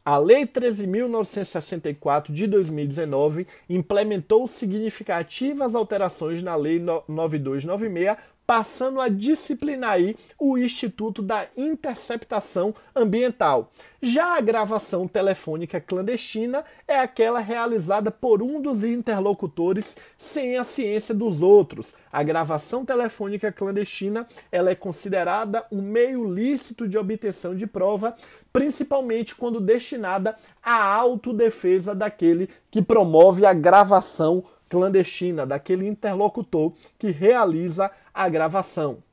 A 0.07 0.19
Lei 0.19 0.45
13.964 0.45 2.31
de 2.31 2.45
2019 2.45 3.47
implementou 3.67 4.47
significativas 4.47 5.73
alterações 5.73 6.43
na 6.43 6.55
Lei 6.55 6.79
9296 6.79 8.15
passando 8.45 9.01
a 9.01 9.10
disciplinar 9.10 9.91
aí 9.91 10.15
o 10.39 10.58
Instituto 10.58 11.21
da 11.21 11.47
Interceptação 11.58 12.75
Ambiental. 12.95 13.71
Já 14.01 14.38
a 14.38 14.41
gravação 14.41 15.08
telefônica 15.08 15.81
clandestina 15.81 16.63
é 16.88 16.99
aquela 16.99 17.39
realizada 17.39 18.12
por 18.12 18.43
um 18.43 18.62
dos 18.62 18.84
interlocutores 18.84 19.97
sem 20.17 20.58
a 20.58 20.63
ciência 20.63 21.13
dos 21.13 21.41
outros. 21.41 21.93
A 22.12 22.21
gravação 22.21 22.86
telefônica 22.86 23.51
clandestina 23.51 24.27
ela 24.51 24.69
é 24.69 24.75
considerada 24.75 25.65
um 25.71 25.81
meio 25.81 26.23
lícito 26.31 26.88
de 26.88 26.97
obtenção 26.97 27.55
de 27.55 27.65
prova, 27.65 28.15
principalmente 28.53 29.34
quando 29.34 29.60
destinada 29.60 30.36
à 30.62 30.84
autodefesa 30.84 31.95
daquele 31.95 32.49
que 32.69 32.81
promove 32.81 33.45
a 33.45 33.53
gravação 33.53 34.43
clandestina, 34.69 35.45
daquele 35.45 35.88
interlocutor 35.88 36.73
que 36.97 37.10
realiza 37.10 37.86
a 37.86 37.91
gravação. 38.30 39.04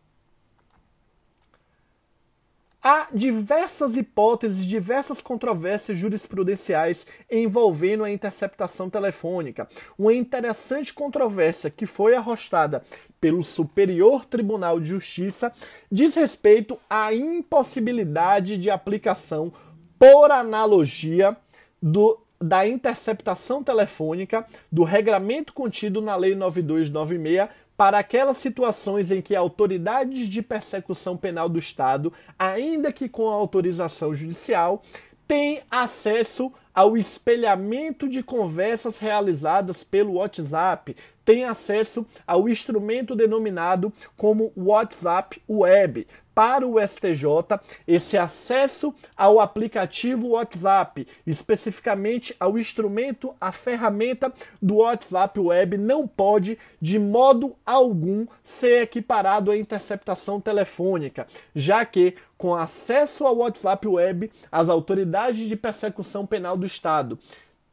Há 2.84 3.06
diversas 3.14 3.96
hipóteses, 3.96 4.64
diversas 4.66 5.20
controvérsias 5.20 5.96
jurisprudenciais 5.96 7.06
envolvendo 7.30 8.02
a 8.02 8.10
interceptação 8.10 8.90
telefônica. 8.90 9.68
Uma 9.96 10.12
interessante 10.12 10.92
controvérsia 10.92 11.70
que 11.70 11.86
foi 11.86 12.16
arrostada 12.16 12.82
pelo 13.20 13.44
Superior 13.44 14.24
Tribunal 14.26 14.80
de 14.80 14.88
Justiça 14.88 15.52
diz 15.92 16.16
respeito 16.16 16.76
à 16.90 17.14
impossibilidade 17.14 18.58
de 18.58 18.68
aplicação 18.68 19.52
por 19.96 20.32
analogia 20.32 21.36
do, 21.80 22.18
da 22.42 22.66
interceptação 22.66 23.62
telefônica 23.62 24.44
do 24.70 24.84
regramento 24.84 25.52
contido 25.52 26.02
na 26.02 26.16
Lei 26.16 26.34
9296 26.34 27.48
para 27.76 27.98
aquelas 27.98 28.36
situações 28.36 29.10
em 29.10 29.22
que 29.22 29.34
autoridades 29.34 30.28
de 30.28 30.42
persecução 30.42 31.16
penal 31.16 31.48
do 31.48 31.58
Estado, 31.58 32.12
ainda 32.38 32.92
que 32.92 33.08
com 33.08 33.28
autorização 33.28 34.14
judicial, 34.14 34.82
têm 35.26 35.62
acesso 35.70 36.52
ao 36.74 36.96
espelhamento 36.96 38.08
de 38.08 38.22
conversas 38.22 38.98
realizadas 38.98 39.84
pelo 39.84 40.14
WhatsApp, 40.14 40.96
tem 41.24 41.44
acesso 41.44 42.06
ao 42.26 42.48
instrumento 42.48 43.14
denominado 43.14 43.92
como 44.16 44.52
WhatsApp 44.56 45.40
Web, 45.48 46.06
para 46.34 46.66
o 46.66 46.80
STJ 46.80 47.60
esse 47.86 48.16
acesso 48.16 48.94
ao 49.16 49.40
aplicativo 49.40 50.28
WhatsApp, 50.28 51.06
especificamente 51.26 52.34
ao 52.38 52.58
instrumento, 52.58 53.34
a 53.40 53.52
ferramenta 53.52 54.32
do 54.60 54.76
WhatsApp 54.76 55.38
Web, 55.38 55.76
não 55.76 56.06
pode 56.06 56.58
de 56.80 56.98
modo 56.98 57.54
algum 57.64 58.26
ser 58.42 58.82
equiparado 58.82 59.50
à 59.50 59.56
interceptação 59.56 60.40
telefônica, 60.40 61.26
já 61.54 61.84
que 61.84 62.14
com 62.38 62.54
acesso 62.54 63.24
ao 63.24 63.36
WhatsApp 63.36 63.86
Web, 63.86 64.30
as 64.50 64.68
autoridades 64.68 65.48
de 65.48 65.54
persecução 65.54 66.26
penal 66.26 66.56
do 66.56 66.66
Estado 66.66 67.16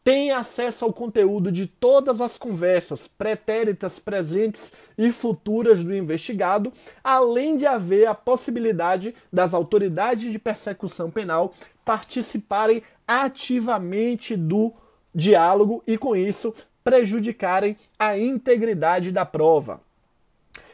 tem 0.03 0.31
acesso 0.31 0.85
ao 0.85 0.93
conteúdo 0.93 1.51
de 1.51 1.67
todas 1.67 2.21
as 2.21 2.37
conversas 2.37 3.07
pretéritas, 3.07 3.99
presentes 3.99 4.71
e 4.97 5.11
futuras 5.11 5.83
do 5.83 5.95
investigado, 5.95 6.71
além 7.03 7.57
de 7.57 7.65
haver 7.65 8.07
a 8.07 8.15
possibilidade 8.15 9.13
das 9.31 9.53
autoridades 9.53 10.31
de 10.31 10.39
persecução 10.39 11.11
penal 11.11 11.53
participarem 11.83 12.81
ativamente 13.07 14.35
do 14.35 14.73
diálogo 15.13 15.83
e, 15.85 15.97
com 15.97 16.15
isso, 16.15 16.53
prejudicarem 16.83 17.75
a 17.97 18.17
integridade 18.17 19.11
da 19.11 19.25
prova. 19.25 19.81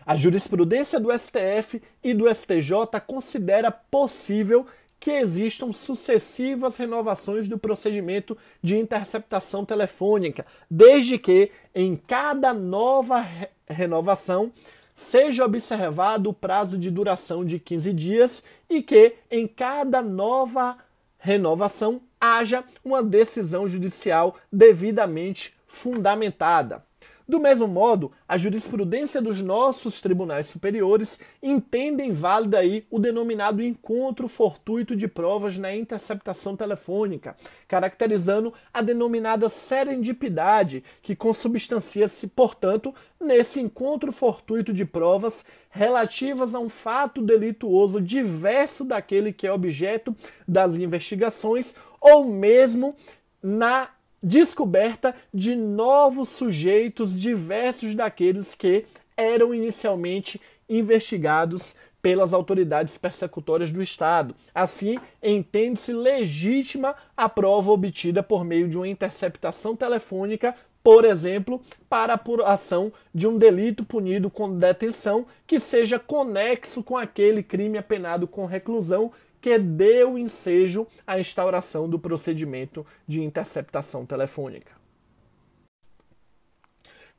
A 0.06 0.16
jurisprudência 0.16 1.00
do 1.00 1.12
STF 1.12 1.82
e 2.04 2.14
do 2.14 2.34
STJ 2.34 3.02
considera 3.08 3.72
possível 3.72 4.68
que 4.99 5.12
existam 5.12 5.71
sucessivas 5.71 6.77
renovações 6.77 7.47
do 7.47 7.58
procedimento 7.58 8.38
de 8.62 8.77
interceptação 8.77 9.65
telefônica, 9.65 10.45
desde 10.69 11.17
que 11.17 11.51
em 11.73 11.95
cada 11.95 12.53
nova 12.53 13.19
re 13.19 13.49
renovação 13.67 14.51
seja 14.93 15.43
observado 15.43 16.29
o 16.29 16.34
prazo 16.34 16.77
de 16.77 16.91
duração 16.91 17.43
de 17.43 17.60
15 17.60 17.91
dias 17.93 18.43
e 18.69 18.81
que 18.81 19.15
em 19.29 19.47
cada 19.47 20.01
nova 20.01 20.77
renovação 21.17 21.99
haja 22.21 22.63
uma 22.84 23.01
decisão 23.01 23.67
judicial 23.67 24.36
devidamente 24.51 25.55
fundamentada. 25.67 26.85
Do 27.28 27.40
mesmo 27.40 27.68
modo, 27.68 28.12
a 28.28 28.38
jurisprudência 28.38 29.20
dos 29.20 29.42
nossos 29.42 30.00
tribunais 30.00 30.46
superiores 30.46 31.20
entendem 31.42 32.12
válido 32.12 32.56
aí 32.56 32.86
o 32.92 33.00
denominado 33.00 33.64
encontro 33.64 34.28
fortuito 34.28 34.96
de 34.96 35.08
provas 35.08 35.58
na 35.58 35.76
interceptação 35.76 36.56
telefônica, 36.56 37.36
caracterizando 37.68 38.54
a 38.72 38.80
denominada 38.82 39.50
serendipidade, 39.50 40.84
que 41.02 41.16
consubstancia-se, 41.16 42.28
portanto, 42.28 42.94
nesse 43.20 43.60
encontro 43.60 44.12
fortuito 44.12 44.72
de 44.72 44.86
provas 44.86 45.44
relativas 45.72 46.54
a 46.54 46.60
um 46.60 46.70
fato 46.70 47.24
delituoso 47.24 48.00
diverso 48.00 48.86
daquele 48.86 49.34
que 49.34 49.48
é 49.48 49.52
objeto 49.52 50.16
das 50.48 50.76
investigações 50.76 51.74
ou 52.00 52.24
mesmo 52.24 52.96
na 53.42 53.90
descoberta 54.21 55.15
de 55.34 55.56
novos 55.56 56.30
sujeitos 56.30 57.17
diversos 57.19 57.95
daqueles 57.95 58.56
que 58.56 58.86
eram 59.15 59.54
inicialmente 59.54 60.41
investigados 60.67 61.75
pelas 62.06 62.34
autoridades 62.34 62.97
persecutórias 62.97 63.71
do 63.71 63.82
Estado. 63.82 64.36
Assim, 64.54 64.99
entende-se 65.23 65.91
legítima 65.91 66.95
a 67.17 67.28
prova 67.28 67.71
obtida 67.71 68.21
por 68.21 68.45
meio 68.45 68.67
de 68.67 68.78
uma 68.78 68.88
interceptação 68.88 69.75
telefônica, 69.75 70.54
por 70.84 71.04
exemplo, 71.04 71.60
para 71.89 72.13
a 72.13 72.15
apuração 72.15 72.93
de 73.12 73.28
um 73.28 73.39
delito 73.39 73.84
punido 73.84 74.30
com 74.30 74.56
detenção 74.56 75.25
que 75.47 75.60
seja 75.60 75.97
conexo 75.97 76.84
com 76.84 76.95
aquele 76.95 77.41
crime 77.41 77.80
apenado 77.80 78.28
com 78.28 78.45
reclusão 78.45 79.12
que 79.45 79.60
deu 79.60 80.17
ensejo 80.17 80.88
à 81.05 81.19
instauração 81.19 81.88
do 81.88 81.99
procedimento 81.99 82.84
de 83.08 83.21
interceptação 83.21 84.03
telefônica. 84.03 84.71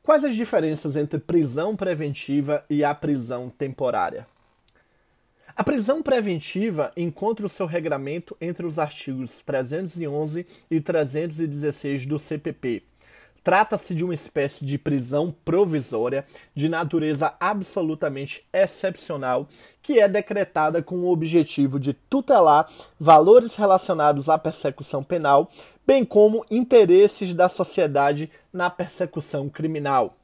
Quais 0.03 0.25
as 0.25 0.35
diferenças 0.35 0.97
entre 0.97 1.19
prisão 1.19 1.73
preventiva 1.73 2.65
e 2.69 2.83
a 2.83 2.93
prisão 2.93 3.49
temporária? 3.49 4.27
A 5.55 5.63
prisão 5.63 6.03
preventiva 6.03 6.91
encontra 6.97 7.45
o 7.45 7.49
seu 7.49 7.65
regramento 7.65 8.35
entre 8.41 8.65
os 8.65 8.77
artigos 8.77 9.41
311 9.43 10.45
e 10.69 10.81
316 10.81 12.05
do 12.05 12.19
CPP, 12.19 12.83
Trata-se 13.43 13.95
de 13.95 14.03
uma 14.03 14.13
espécie 14.13 14.65
de 14.65 14.77
prisão 14.77 15.33
provisória 15.45 16.25
de 16.55 16.67
natureza 16.67 17.33
absolutamente 17.39 18.45
excepcional 18.51 19.47
que 19.81 19.99
é 19.99 20.07
decretada 20.07 20.83
com 20.83 20.97
o 20.97 21.11
objetivo 21.11 21.79
de 21.79 21.93
tutelar 21.93 22.69
valores 22.99 23.55
relacionados 23.55 24.27
à 24.27 24.37
persecução 24.37 25.03
penal, 25.03 25.49
bem 25.85 26.03
como 26.03 26.45
interesses 26.51 27.33
da 27.33 27.47
sociedade 27.47 28.29
na 28.51 28.69
persecução 28.69 29.47
criminal. 29.47 30.17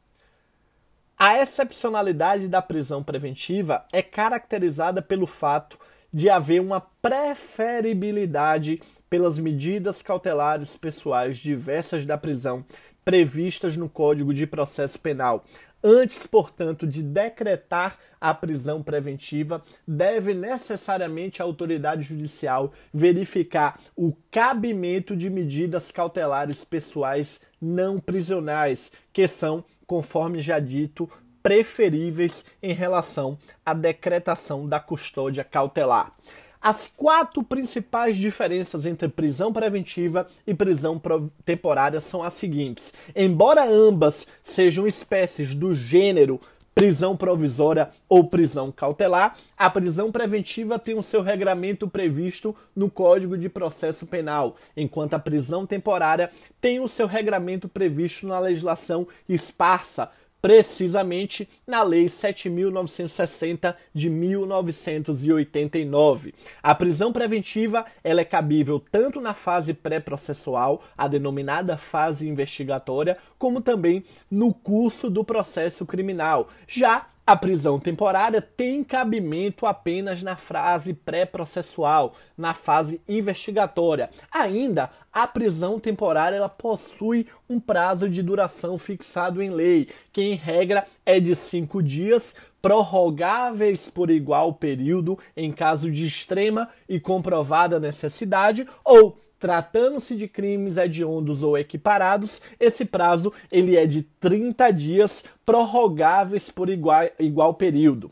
A 1.18 1.38
excepcionalidade 1.40 2.50
da 2.50 2.62
prisão 2.62 3.02
preventiva 3.02 3.86
é 3.94 4.02
caracterizada 4.02 5.02
pelo 5.02 5.26
fato 5.26 5.80
de 6.12 6.30
haver 6.30 6.60
uma 6.60 6.82
preferibilidade 7.02 8.82
pelas 9.10 9.40
medidas 9.40 10.02
cautelares 10.02 10.76
pessoais 10.76 11.38
diversas 11.38 12.06
da 12.06 12.18
prisão 12.18 12.66
previstas 13.04 13.76
no 13.78 13.90
Código 13.90 14.34
de 14.34 14.48
Processo 14.48 15.00
Penal. 15.00 15.44
Antes, 15.86 16.26
portanto, 16.26 16.88
de 16.88 17.04
decretar 17.04 18.00
a 18.20 18.34
prisão 18.34 18.82
preventiva, 18.82 19.62
deve 19.86 20.34
necessariamente 20.34 21.42
a 21.42 21.46
autoridade 21.46 22.04
judicial 22.04 22.72
verificar 22.94 23.78
o 23.94 24.14
cabimento 24.32 25.14
de 25.14 25.30
medidas 25.30 25.92
cautelares 25.92 26.64
pessoais 26.64 27.42
não 27.62 28.00
prisionais, 28.00 28.90
que 29.12 29.28
são, 29.28 29.66
conforme 29.86 30.40
já 30.40 30.58
dito, 30.58 31.10
preferíveis 31.44 32.46
em 32.62 32.74
relação 32.74 33.38
à 33.66 33.74
decretação 33.74 34.66
da 34.66 34.80
custódia 34.80 35.44
cautelar. 35.44 36.16
As 36.64 36.90
quatro 36.96 37.44
principais 37.44 38.16
diferenças 38.16 38.86
entre 38.86 39.10
prisão 39.10 39.52
preventiva 39.52 40.26
e 40.48 40.54
prisão 40.54 41.02
temporária 41.44 42.00
são 42.00 42.24
as 42.24 42.36
seguintes. 42.36 42.94
Embora 43.14 43.70
ambas 43.70 44.26
sejam 44.42 44.88
espécies 44.88 45.54
do 45.54 45.74
gênero 45.76 46.40
prisão 46.74 47.18
provisória 47.18 47.90
ou 48.08 48.24
prisão 48.24 48.72
cautelar, 48.72 49.36
a 49.58 49.70
prisão 49.70 50.10
preventiva 50.10 50.80
tem 50.80 50.98
o 50.98 51.04
seu 51.04 51.22
regramento 51.22 51.88
previsto 51.88 52.56
no 52.74 52.90
Código 52.90 53.38
de 53.38 53.50
Processo 53.50 54.08
Penal, 54.08 54.56
enquanto 54.76 55.14
a 55.16 55.20
prisão 55.20 55.68
temporária 55.68 56.32
tem 56.62 56.80
o 56.80 56.88
seu 56.88 57.08
regramento 57.08 57.68
previsto 57.68 58.26
na 58.26 58.40
legislação 58.40 59.06
esparsa 59.28 60.10
precisamente 60.44 61.50
na 61.66 61.82
Lei 61.84 62.08
7.960 62.08 63.74
de 63.94 64.10
1989. 64.10 66.34
A 66.62 66.76
prisão 66.76 67.14
preventiva 67.14 67.86
ela 68.04 68.20
é 68.20 68.26
cabível 68.26 68.84
tanto 68.92 69.22
na 69.22 69.34
fase 69.34 69.74
pré-processual, 69.74 70.84
a 70.98 71.08
denominada 71.08 71.78
fase 71.78 72.28
investigatória, 72.28 73.18
como 73.40 73.62
também 73.62 74.04
no 74.30 74.54
curso 74.54 75.10
do 75.10 75.24
processo 75.24 75.86
criminal. 75.86 76.50
Já 76.68 77.08
a 77.26 77.36
prisão 77.36 77.80
temporária 77.80 78.42
tem 78.42 78.84
cabimento 78.84 79.66
apenas 79.66 80.22
na 80.22 80.36
fase 80.36 80.94
pré-processual, 80.94 82.16
na 82.38 82.54
fase 82.54 83.00
investigatória. 83.08 84.10
Ainda, 84.30 84.90
a 85.12 85.26
prisão 85.26 85.80
temporária 85.80 86.36
ela 86.36 86.50
possui 86.50 87.28
um 87.50 87.60
prazo 87.60 88.10
de 88.10 88.22
duração 88.22 88.78
fixado 88.78 89.42
em 89.42 89.50
lei, 89.50 89.88
que 90.12 90.22
em 90.22 90.36
regra 90.36 90.86
é 91.06 91.20
de 91.20 91.36
cinco 91.36 91.82
dias, 91.82 92.36
prorrogáveis 92.62 93.90
por 93.90 94.10
igual 94.10 94.54
período 94.54 95.20
em 95.36 95.52
caso 95.52 95.92
de 95.92 96.06
extrema 96.06 96.70
e 96.88 97.00
comprovada 97.00 97.80
necessidade 97.80 98.68
ou 98.84 99.18
Tratando-se 99.44 100.16
de 100.16 100.26
crimes 100.26 100.78
hediondos 100.78 101.44
ou 101.44 101.58
equiparados, 101.58 102.42
esse 102.58 102.86
prazo 102.86 103.34
ele 103.52 103.76
é 103.76 103.86
de 103.86 104.02
30 104.02 104.72
dias, 104.72 105.22
prorrogáveis 105.44 106.50
por 106.50 106.70
igual, 106.70 107.10
igual 107.20 107.54
período. 107.54 108.10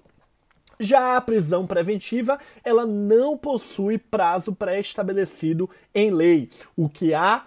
Já 0.77 1.15
a 1.15 1.21
prisão 1.21 1.65
preventiva, 1.65 2.37
ela 2.65 2.85
não 2.85 3.37
possui 3.37 3.97
prazo 3.97 4.53
pré-estabelecido 4.53 5.69
em 5.95 6.11
lei. 6.11 6.49
O 6.75 6.89
que 6.89 7.13
há 7.13 7.45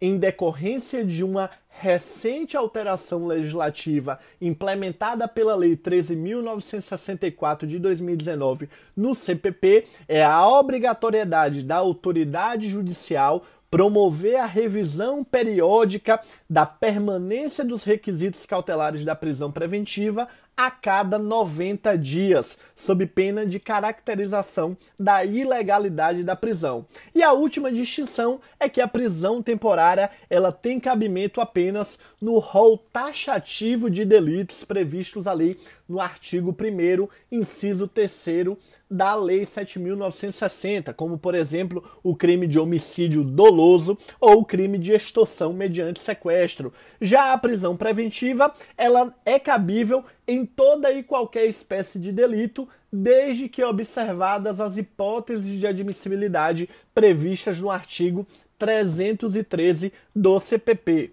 em 0.00 0.16
decorrência 0.16 1.04
de 1.04 1.22
uma 1.22 1.50
recente 1.78 2.56
alteração 2.56 3.26
legislativa 3.26 4.18
implementada 4.40 5.28
pela 5.28 5.54
Lei 5.54 5.76
13.964 5.76 7.66
de 7.66 7.78
2019 7.78 8.68
no 8.96 9.14
CPP 9.14 9.84
é 10.08 10.24
a 10.24 10.48
obrigatoriedade 10.48 11.62
da 11.62 11.76
autoridade 11.76 12.68
judicial 12.68 13.44
promover 13.70 14.36
a 14.36 14.46
revisão 14.46 15.22
periódica 15.22 16.20
da 16.48 16.64
permanência 16.64 17.64
dos 17.64 17.84
requisitos 17.84 18.46
cautelares 18.46 19.04
da 19.04 19.14
prisão 19.14 19.52
preventiva 19.52 20.28
a 20.56 20.70
cada 20.70 21.18
90 21.18 21.98
dias, 21.98 22.56
sob 22.74 23.04
pena 23.06 23.44
de 23.44 23.60
caracterização 23.60 24.76
da 24.98 25.24
ilegalidade 25.24 26.24
da 26.24 26.34
prisão. 26.34 26.86
E 27.14 27.22
a 27.22 27.32
última 27.32 27.70
distinção 27.70 28.40
é 28.58 28.68
que 28.68 28.80
a 28.80 28.88
prisão 28.88 29.42
temporária 29.42 30.10
ela 30.30 30.50
tem 30.50 30.80
cabimento 30.80 31.40
apenas 31.40 31.98
no 32.20 32.38
rol 32.38 32.78
taxativo 32.78 33.90
de 33.90 34.04
delitos 34.04 34.64
previstos 34.64 35.26
ali 35.26 35.58
no 35.88 36.00
artigo 36.00 36.50
1 36.50 37.08
inciso 37.30 37.86
3 37.86 38.26
da 38.90 39.14
Lei 39.14 39.42
7.960, 39.42 40.94
como, 40.94 41.18
por 41.18 41.34
exemplo, 41.34 41.84
o 42.02 42.14
crime 42.14 42.46
de 42.46 42.58
homicídio 42.58 43.22
doloso 43.22 43.98
ou 44.20 44.40
o 44.40 44.44
crime 44.44 44.78
de 44.78 44.92
extorsão 44.92 45.52
mediante 45.52 46.00
sequestro. 46.00 46.72
Já 47.00 47.32
a 47.32 47.38
prisão 47.38 47.76
preventiva, 47.76 48.52
ela 48.76 49.14
é 49.24 49.38
cabível 49.38 50.04
em 50.26 50.45
toda 50.46 50.92
e 50.92 51.02
qualquer 51.02 51.46
espécie 51.46 51.98
de 51.98 52.12
delito, 52.12 52.68
desde 52.92 53.48
que 53.48 53.62
observadas 53.64 54.60
as 54.60 54.76
hipóteses 54.76 55.58
de 55.58 55.66
admissibilidade 55.66 56.68
previstas 56.94 57.60
no 57.60 57.70
artigo 57.70 58.26
313 58.58 59.92
do 60.14 60.38
CPP. 60.40 61.12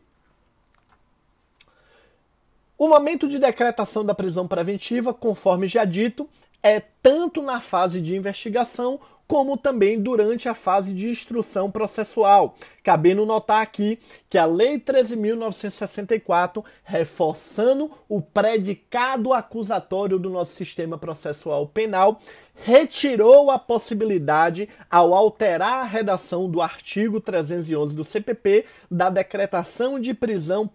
O 2.78 2.88
momento 2.88 3.28
de 3.28 3.40
decretação 3.40 4.04
da 4.04 4.14
prisão 4.14 4.48
preventiva, 4.48 5.14
conforme 5.14 5.68
já 5.68 5.86
dito, 5.86 6.28
é 6.62 6.82
tanto 7.02 7.42
na 7.42 7.60
fase 7.60 8.02
de 8.02 8.16
investigação 8.16 9.00
como 9.28 9.58
também 9.58 10.00
durante 10.00 10.48
a 10.50 10.54
fase 10.54 10.94
de 10.94 11.10
instrução 11.10 11.72
processual. 11.72 12.56
Cabendo 12.84 13.26
notar 13.26 13.62
aqui 13.62 13.98
que 14.30 14.38
a 14.38 14.46
Lei 14.46 14.78
13.964, 14.80 16.64
reforçando 16.84 17.92
o 18.08 18.22
predicado 18.22 19.34
acusatório 19.34 20.20
do 20.20 20.30
nosso 20.30 20.54
sistema 20.54 20.98
processual 20.98 21.68
penal, 21.68 22.20
retirou 22.56 23.50
a 23.50 23.58
possibilidade, 23.58 24.70
ao 24.90 25.14
alterar 25.14 25.82
a 25.82 25.84
redação 25.84 26.50
do 26.50 26.62
artigo 26.62 27.20
311 27.20 27.96
do 27.96 28.04
CPP, 28.04 28.66
da 28.90 29.10
decretação 29.10 30.00
de 30.00 30.14
prisão 30.14 30.70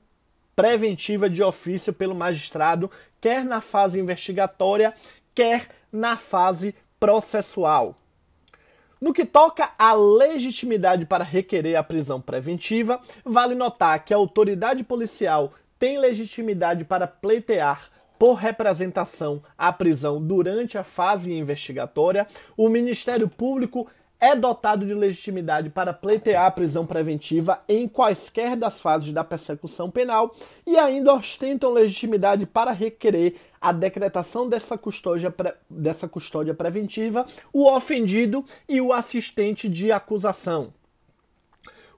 preventiva 0.56 1.30
de 1.30 1.40
ofício 1.40 1.92
pelo 1.92 2.16
magistrado, 2.16 2.90
quer 3.20 3.44
na 3.44 3.60
fase 3.60 4.00
investigatória, 4.00 4.92
quer 5.32 5.68
na 5.92 6.16
fase 6.16 6.74
processual. 6.98 7.94
No 9.00 9.12
que 9.12 9.24
toca 9.24 9.70
à 9.78 9.92
legitimidade 9.92 11.06
para 11.06 11.22
requerer 11.22 11.76
a 11.76 11.84
prisão 11.84 12.20
preventiva, 12.20 13.00
vale 13.24 13.54
notar 13.54 14.04
que 14.04 14.12
a 14.12 14.16
autoridade 14.16 14.82
policial 14.82 15.52
tem 15.78 15.98
legitimidade 15.98 16.84
para 16.84 17.06
pleitear 17.06 17.90
por 18.18 18.34
representação 18.34 19.40
a 19.56 19.72
prisão 19.72 20.20
durante 20.20 20.76
a 20.76 20.82
fase 20.82 21.32
investigatória, 21.32 22.26
o 22.56 22.68
Ministério 22.68 23.28
Público 23.28 23.86
é 24.20 24.34
dotado 24.34 24.84
de 24.84 24.94
legitimidade 24.94 25.70
para 25.70 25.92
pleitear 25.92 26.46
a 26.46 26.50
prisão 26.50 26.84
preventiva 26.84 27.60
em 27.68 27.86
quaisquer 27.86 28.56
das 28.56 28.80
fases 28.80 29.12
da 29.12 29.22
persecução 29.22 29.90
penal 29.90 30.34
e 30.66 30.76
ainda 30.76 31.14
ostentam 31.14 31.72
legitimidade 31.72 32.44
para 32.46 32.72
requerer 32.72 33.36
a 33.60 33.72
decretação 33.72 34.48
dessa 34.48 34.76
custódia, 34.76 35.34
dessa 35.68 36.08
custódia 36.08 36.54
preventiva 36.54 37.26
o 37.52 37.70
ofendido 37.70 38.44
e 38.68 38.80
o 38.80 38.92
assistente 38.92 39.68
de 39.68 39.92
acusação. 39.92 40.72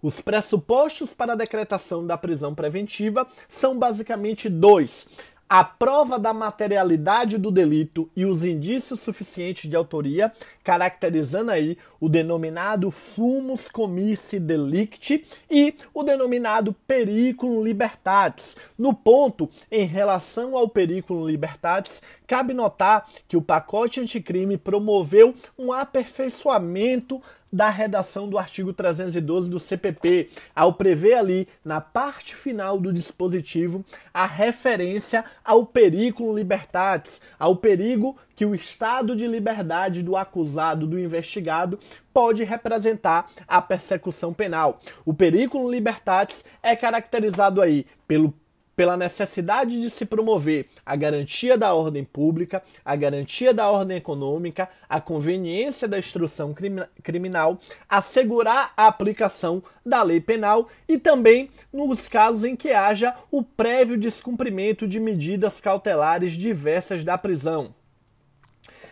Os 0.02 0.20
pressupostos 0.20 1.12
para 1.12 1.35
a 1.35 1.37
decretação 1.37 2.06
da 2.06 2.16
prisão 2.16 2.54
preventiva 2.54 3.26
são 3.46 3.78
basicamente 3.78 4.48
dois: 4.48 5.06
a 5.50 5.64
prova 5.64 6.16
da 6.16 6.32
materialidade 6.32 7.36
do 7.36 7.50
delito 7.50 8.08
e 8.14 8.24
os 8.24 8.44
indícios 8.44 9.00
suficientes 9.00 9.68
de 9.68 9.74
autoria, 9.74 10.32
caracterizando 10.62 11.50
aí 11.50 11.76
o 11.98 12.08
denominado 12.08 12.88
fumus 12.92 13.68
comissi 13.68 14.38
delicti 14.38 15.26
e 15.50 15.74
o 15.92 16.04
denominado 16.04 16.72
periculum 16.86 17.64
libertatis. 17.64 18.56
No 18.78 18.94
ponto, 18.94 19.50
em 19.72 19.84
relação 19.84 20.56
ao 20.56 20.68
periculum 20.68 21.26
libertatis, 21.26 22.00
cabe 22.28 22.54
notar 22.54 23.08
que 23.26 23.36
o 23.36 23.42
pacote 23.42 23.98
anticrime 23.98 24.56
promoveu 24.56 25.34
um 25.58 25.72
aperfeiçoamento 25.72 27.20
da 27.52 27.68
redação 27.68 28.28
do 28.28 28.38
artigo 28.38 28.72
312 28.72 29.50
do 29.50 29.58
CPP, 29.58 30.30
ao 30.54 30.74
prever 30.74 31.14
ali, 31.14 31.48
na 31.64 31.80
parte 31.80 32.36
final 32.36 32.78
do 32.78 32.92
dispositivo, 32.92 33.84
a 34.14 34.26
referência 34.26 35.24
ao 35.44 35.66
periculum 35.66 36.34
libertatis, 36.34 37.20
ao 37.38 37.56
perigo 37.56 38.16
que 38.36 38.46
o 38.46 38.54
estado 38.54 39.14
de 39.14 39.26
liberdade 39.26 40.02
do 40.02 40.16
acusado, 40.16 40.86
do 40.86 40.98
investigado, 40.98 41.78
pode 42.12 42.42
representar 42.44 43.30
a 43.46 43.60
persecução 43.60 44.32
penal. 44.32 44.80
O 45.04 45.12
periculum 45.12 45.70
libertatis 45.70 46.44
é 46.62 46.74
caracterizado 46.74 47.60
aí 47.60 47.86
pelo 48.06 48.32
pela 48.80 48.96
necessidade 48.96 49.78
de 49.78 49.90
se 49.90 50.06
promover 50.06 50.64
a 50.86 50.96
garantia 50.96 51.58
da 51.58 51.74
ordem 51.74 52.02
pública, 52.02 52.62
a 52.82 52.96
garantia 52.96 53.52
da 53.52 53.68
ordem 53.68 53.98
econômica, 53.98 54.70
a 54.88 54.98
conveniência 54.98 55.86
da 55.86 55.98
instrução 55.98 56.54
criminal, 57.02 57.58
assegurar 57.86 58.72
a 58.74 58.86
aplicação 58.86 59.62
da 59.84 60.02
lei 60.02 60.18
penal 60.18 60.66
e 60.88 60.96
também 60.96 61.50
nos 61.70 62.08
casos 62.08 62.42
em 62.42 62.56
que 62.56 62.70
haja 62.70 63.14
o 63.30 63.42
prévio 63.42 63.98
descumprimento 63.98 64.88
de 64.88 64.98
medidas 64.98 65.60
cautelares 65.60 66.32
diversas 66.32 67.04
da 67.04 67.18
prisão. 67.18 67.74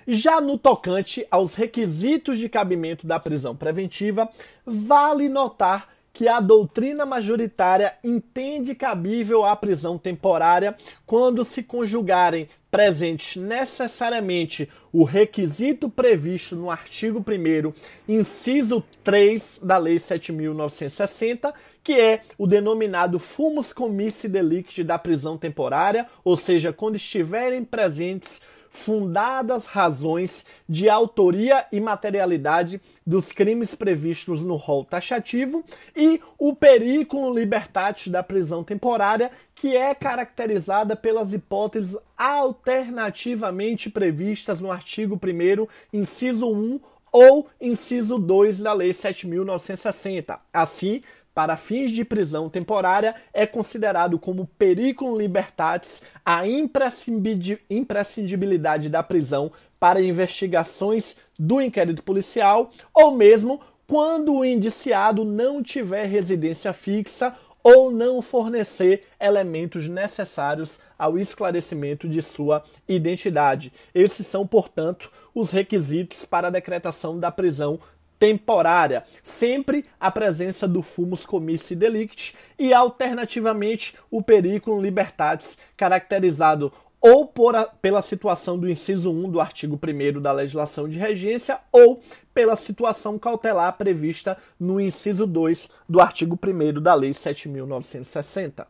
Já 0.07 0.39
no 0.39 0.59
tocante 0.59 1.27
aos 1.31 1.55
requisitos 1.55 2.39
de 2.39 2.51
cabimento 2.51 3.07
da 3.07 3.19
prisão 3.19 3.57
preventiva, 3.57 4.29
vale 4.67 5.31
notar 5.31 5.89
que 6.19 6.27
a 6.27 6.41
doutrina 6.41 7.07
majoritária 7.07 7.95
entende 8.03 8.75
cabível 8.75 9.45
a 9.45 9.55
prisão 9.55 9.97
temporária 9.97 10.77
quando 11.07 11.45
se 11.45 11.63
conjugarem 11.63 12.49
presentes 12.73 13.41
necessariamente 13.41 14.69
o 14.93 15.05
requisito 15.05 15.89
previsto 15.89 16.57
no 16.57 16.73
artigo 16.73 17.25
1 17.25 17.73
inciso 18.13 18.83
3 19.05 19.61
da 19.63 19.79
Lei 19.79 19.99
7.960, 19.99 21.55
que 21.85 21.93
é 21.93 22.23
o 22.37 22.49
denominado 22.49 23.21
fumus 23.21 23.73
comissi 23.73 24.29
delicti 24.29 24.83
da 24.83 24.99
prisão 24.99 25.39
temporária, 25.39 26.05
ou 26.25 26.37
seja, 26.37 26.73
quando 26.73 26.97
estiverem 26.97 27.63
presentes 27.63 28.41
fundadas 28.79 29.67
razões 29.67 30.45
de 30.69 30.89
autoria 30.89 31.67
e 31.73 31.81
materialidade 31.81 32.81
dos 33.07 33.33
crimes 33.33 33.75
previstos 33.75 34.43
no 34.43 34.57
rol 34.57 34.85
taxativo 34.85 35.65
e 35.97 36.21
o 36.39 36.55
periculum 36.55 37.35
libertatis 37.35 38.09
da 38.09 38.23
prisão 38.23 38.63
temporária, 38.63 39.31
que 39.55 39.77
é 39.77 39.95
caracterizada 39.95 40.95
pelas 40.95 41.33
hipóteses 41.33 41.97
alternativamente 42.17 43.91
previstas 43.91 44.61
no 44.61 44.71
artigo 44.71 45.19
1 45.23 45.67
inciso 45.93 46.51
1 46.51 46.81
ou 47.13 47.49
inciso 47.61 48.19
2 48.19 48.61
da 48.61 48.73
Lei 48.73 48.93
7.960. 48.93 50.39
Assim, 50.53 51.03
para 51.39 51.57
fins 51.57 51.93
de 51.93 52.05
prisão 52.05 52.51
temporária, 52.51 53.15
é 53.33 53.47
considerado 53.47 54.19
como 54.19 54.51
periculum 54.59 55.17
libertatis 55.17 56.03
a 56.27 56.45
imprescindibilidade 56.45 58.89
da 58.89 59.05
prisão 59.05 59.53
para 59.79 60.03
investigações 60.03 61.15
do 61.39 61.63
inquérito 61.63 62.03
policial 62.03 62.73
ou 62.93 63.13
mesmo 63.13 63.61
quando 63.87 64.35
o 64.35 64.45
indiciado 64.45 65.25
não 65.25 65.63
tiver 65.63 66.07
residência 66.07 66.73
fixa 66.73 67.33
ou 67.63 67.93
não 67.93 68.21
fornecer 68.21 69.05
elementos 69.21 69.89
necessários 69.89 70.81
ao 70.99 71.21
esclarecimento 71.21 72.09
de 72.09 72.21
sua 72.21 72.65
identidade. 72.89 73.73
Esses 73.95 74.27
são, 74.27 74.45
portanto, 74.45 75.09
os 75.33 75.53
requisitos 75.53 76.25
para 76.25 76.49
a 76.49 76.51
decretação 76.51 77.17
da 77.17 77.31
prisão 77.31 77.79
temporária, 78.19 79.05
sempre 79.23 79.85
a 79.99 80.11
presença 80.11 80.67
do 80.67 80.83
fumus 80.83 81.25
comissi 81.25 81.75
delicti 81.77 82.35
e 82.59 82.75
alternativamente 82.75 83.95
o 84.11 84.23
periculum 84.23 84.81
libertatis, 84.81 85.57
caracterizado 85.77 86.73
ou 87.01 87.27
por 87.27 87.55
a, 87.55 87.65
pela 87.65 88.03
situação 88.03 88.59
do 88.59 88.69
inciso 88.69 89.11
1 89.11 89.31
do 89.31 89.41
artigo 89.41 89.79
1 89.83 90.21
da 90.21 90.33
legislação 90.33 90.89
de 90.89 90.99
regência 90.99 91.61
ou 91.71 92.01
pela 92.35 92.57
situação 92.57 93.19
cautelar 93.19 93.77
prevista 93.77 94.37
no 94.59 94.81
inciso 94.81 95.27
2 95.27 95.69
do 95.89 96.01
artigo 96.01 96.39
1 96.43 96.81
da 96.81 96.95
Lei 96.95 97.11
7.960. 97.11 98.67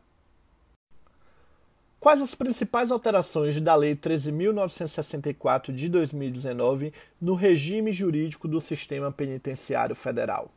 Quais 2.01 2.23
as 2.23 2.33
principais 2.33 2.93
alterações 2.93 3.61
da 3.61 3.75
Lei 3.75 3.97
13.964 3.97 5.75
de 5.75 5.89
2019 5.89 6.93
no 7.21 7.35
regime 7.35 7.91
jurídico 7.91 8.47
do 8.47 8.61
sistema 8.61 9.11
penitenciário 9.11 9.97
federal? 9.97 10.49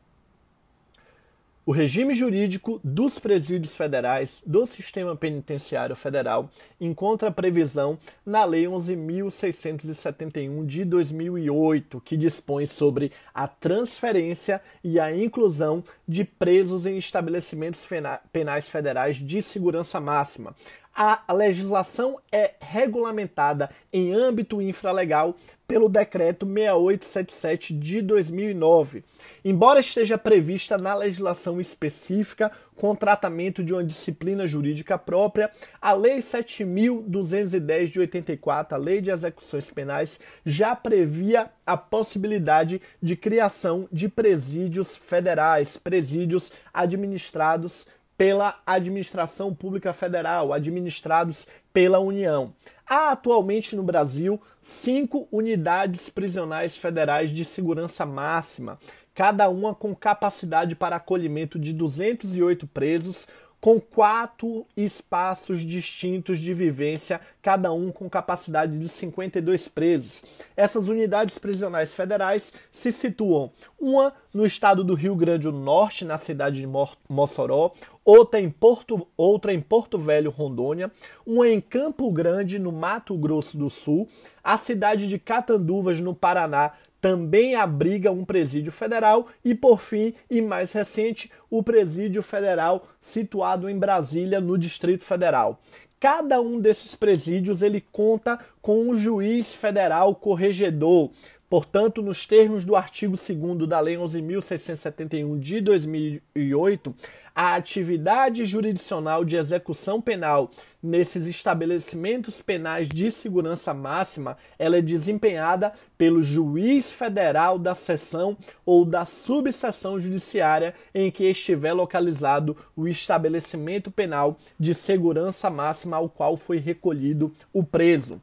O 1.63 1.71
regime 1.71 2.15
jurídico 2.15 2.81
dos 2.83 3.19
presídios 3.19 3.75
federais 3.75 4.41
do 4.45 4.65
sistema 4.65 5.15
penitenciário 5.15 5.95
federal 5.95 6.49
encontra 6.79 7.31
previsão 7.31 7.99
na 8.25 8.43
Lei 8.43 8.65
11.671 8.65 10.65
de 10.65 10.83
2008, 10.83 12.01
que 12.01 12.17
dispõe 12.17 12.65
sobre 12.65 13.11
a 13.31 13.47
transferência 13.47 14.59
e 14.83 14.99
a 14.99 15.15
inclusão 15.15 15.83
de 16.07 16.23
presos 16.23 16.87
em 16.87 16.97
estabelecimentos 16.97 17.87
penais 18.33 18.67
federais 18.67 19.17
de 19.17 19.39
segurança 19.43 19.99
máxima, 19.99 20.55
a 20.93 21.33
legislação 21.33 22.19
é 22.31 22.53
regulamentada 22.59 23.69
em 23.91 24.13
âmbito 24.13 24.61
infralegal 24.61 25.35
pelo 25.67 25.87
Decreto 25.87 26.45
6877 26.45 27.73
de 27.73 28.01
2009. 28.01 29.05
Embora 29.43 29.79
esteja 29.79 30.17
prevista 30.17 30.77
na 30.77 30.93
legislação 30.93 31.61
específica 31.61 32.51
com 32.75 32.93
tratamento 32.93 33.63
de 33.63 33.73
uma 33.73 33.83
disciplina 33.83 34.45
jurídica 34.45 34.97
própria, 34.97 35.49
a 35.81 35.93
Lei 35.93 36.19
7.210 36.19 37.85
de 37.91 37.99
84, 37.99 38.75
a 38.75 38.77
Lei 38.77 38.99
de 38.99 39.11
Execuções 39.11 39.69
Penais, 39.69 40.19
já 40.45 40.75
previa 40.75 41.49
a 41.65 41.77
possibilidade 41.77 42.81
de 43.01 43.15
criação 43.15 43.87
de 43.91 44.09
presídios 44.09 44.95
federais, 44.95 45.77
presídios 45.77 46.51
administrados 46.73 47.87
pela 48.21 48.61
administração 48.67 49.51
pública 49.51 49.91
federal, 49.93 50.53
administrados 50.53 51.47
pela 51.73 51.97
União. 51.97 52.53
Há 52.87 53.13
atualmente 53.13 53.75
no 53.75 53.81
Brasil 53.81 54.39
cinco 54.61 55.27
unidades 55.31 56.07
prisionais 56.07 56.77
federais 56.77 57.31
de 57.31 57.43
segurança 57.43 58.05
máxima, 58.05 58.77
cada 59.15 59.49
uma 59.49 59.73
com 59.73 59.95
capacidade 59.95 60.75
para 60.75 60.97
acolhimento 60.97 61.57
de 61.57 61.73
208 61.73 62.67
presos, 62.67 63.27
com 63.61 63.79
quatro 63.79 64.65
espaços 64.75 65.61
distintos 65.61 66.39
de 66.39 66.51
vivência, 66.51 67.21
cada 67.43 67.71
um 67.71 67.91
com 67.91 68.09
capacidade 68.09 68.77
de 68.77 68.89
52 68.89 69.67
presos. 69.67 70.23
Essas 70.57 70.87
unidades 70.87 71.37
prisionais 71.37 71.93
federais 71.93 72.51
se 72.71 72.91
situam 72.91 73.51
uma 73.79 74.13
no 74.33 74.47
estado 74.47 74.83
do 74.83 74.95
Rio 74.95 75.15
Grande 75.15 75.43
do 75.43 75.51
Norte, 75.51 76.03
na 76.03 76.17
cidade 76.17 76.59
de 76.59 76.67
Mossoró, 77.07 77.73
outra 78.03 78.39
em 78.39 78.49
Porto, 78.49 79.07
outra 79.15 79.53
em 79.53 79.61
Porto 79.61 79.97
Velho, 79.97 80.31
Rondônia, 80.31 80.91
uma 81.25 81.47
em 81.47 81.61
Campo 81.61 82.11
Grande, 82.11 82.59
no 82.59 82.71
Mato 82.71 83.15
Grosso 83.17 83.57
do 83.57 83.69
Sul, 83.69 84.07
a 84.43 84.57
cidade 84.57 85.07
de 85.07 85.19
Catanduvas, 85.19 85.99
no 85.99 86.13
Paraná, 86.15 86.73
também 86.99 87.55
abriga 87.55 88.11
um 88.11 88.23
presídio 88.23 88.71
federal 88.71 89.27
e, 89.43 89.55
por 89.55 89.79
fim, 89.79 90.13
e 90.29 90.41
mais 90.41 90.71
recente, 90.71 91.31
o 91.49 91.63
presídio 91.63 92.21
federal 92.21 92.87
situado 92.99 93.67
em 93.67 93.77
Brasília, 93.77 94.39
no 94.39 94.57
Distrito 94.57 95.03
Federal. 95.03 95.59
Cada 95.99 96.41
um 96.41 96.59
desses 96.59 96.95
presídios 96.95 97.61
ele 97.61 97.83
conta 97.91 98.39
com 98.61 98.89
um 98.89 98.95
juiz 98.95 99.53
federal 99.53 100.15
corregedor, 100.15 101.11
Portanto, 101.51 102.01
nos 102.01 102.25
termos 102.25 102.63
do 102.63 102.77
artigo 102.77 103.17
2 103.17 103.67
da 103.67 103.77
Lei 103.81 103.97
11.671 103.97 105.37
de 105.37 105.59
2008, 105.59 106.95
a 107.35 107.55
atividade 107.55 108.45
jurisdicional 108.45 109.25
de 109.25 109.35
execução 109.35 109.99
penal 109.99 110.49
nesses 110.81 111.27
estabelecimentos 111.27 112.41
penais 112.41 112.87
de 112.87 113.11
segurança 113.11 113.73
máxima, 113.73 114.37
ela 114.57 114.77
é 114.77 114.81
desempenhada 114.81 115.73
pelo 115.97 116.23
juiz 116.23 116.89
federal 116.89 117.59
da 117.59 117.75
seção 117.75 118.37
ou 118.65 118.85
da 118.85 119.03
subseção 119.03 119.99
judiciária 119.99 120.73
em 120.95 121.11
que 121.11 121.25
estiver 121.25 121.73
localizado 121.73 122.55
o 122.77 122.87
estabelecimento 122.87 123.91
penal 123.91 124.37
de 124.57 124.73
segurança 124.73 125.49
máxima 125.49 125.97
ao 125.97 126.07
qual 126.07 126.37
foi 126.37 126.59
recolhido 126.59 127.29
o 127.51 127.61
preso. 127.61 128.21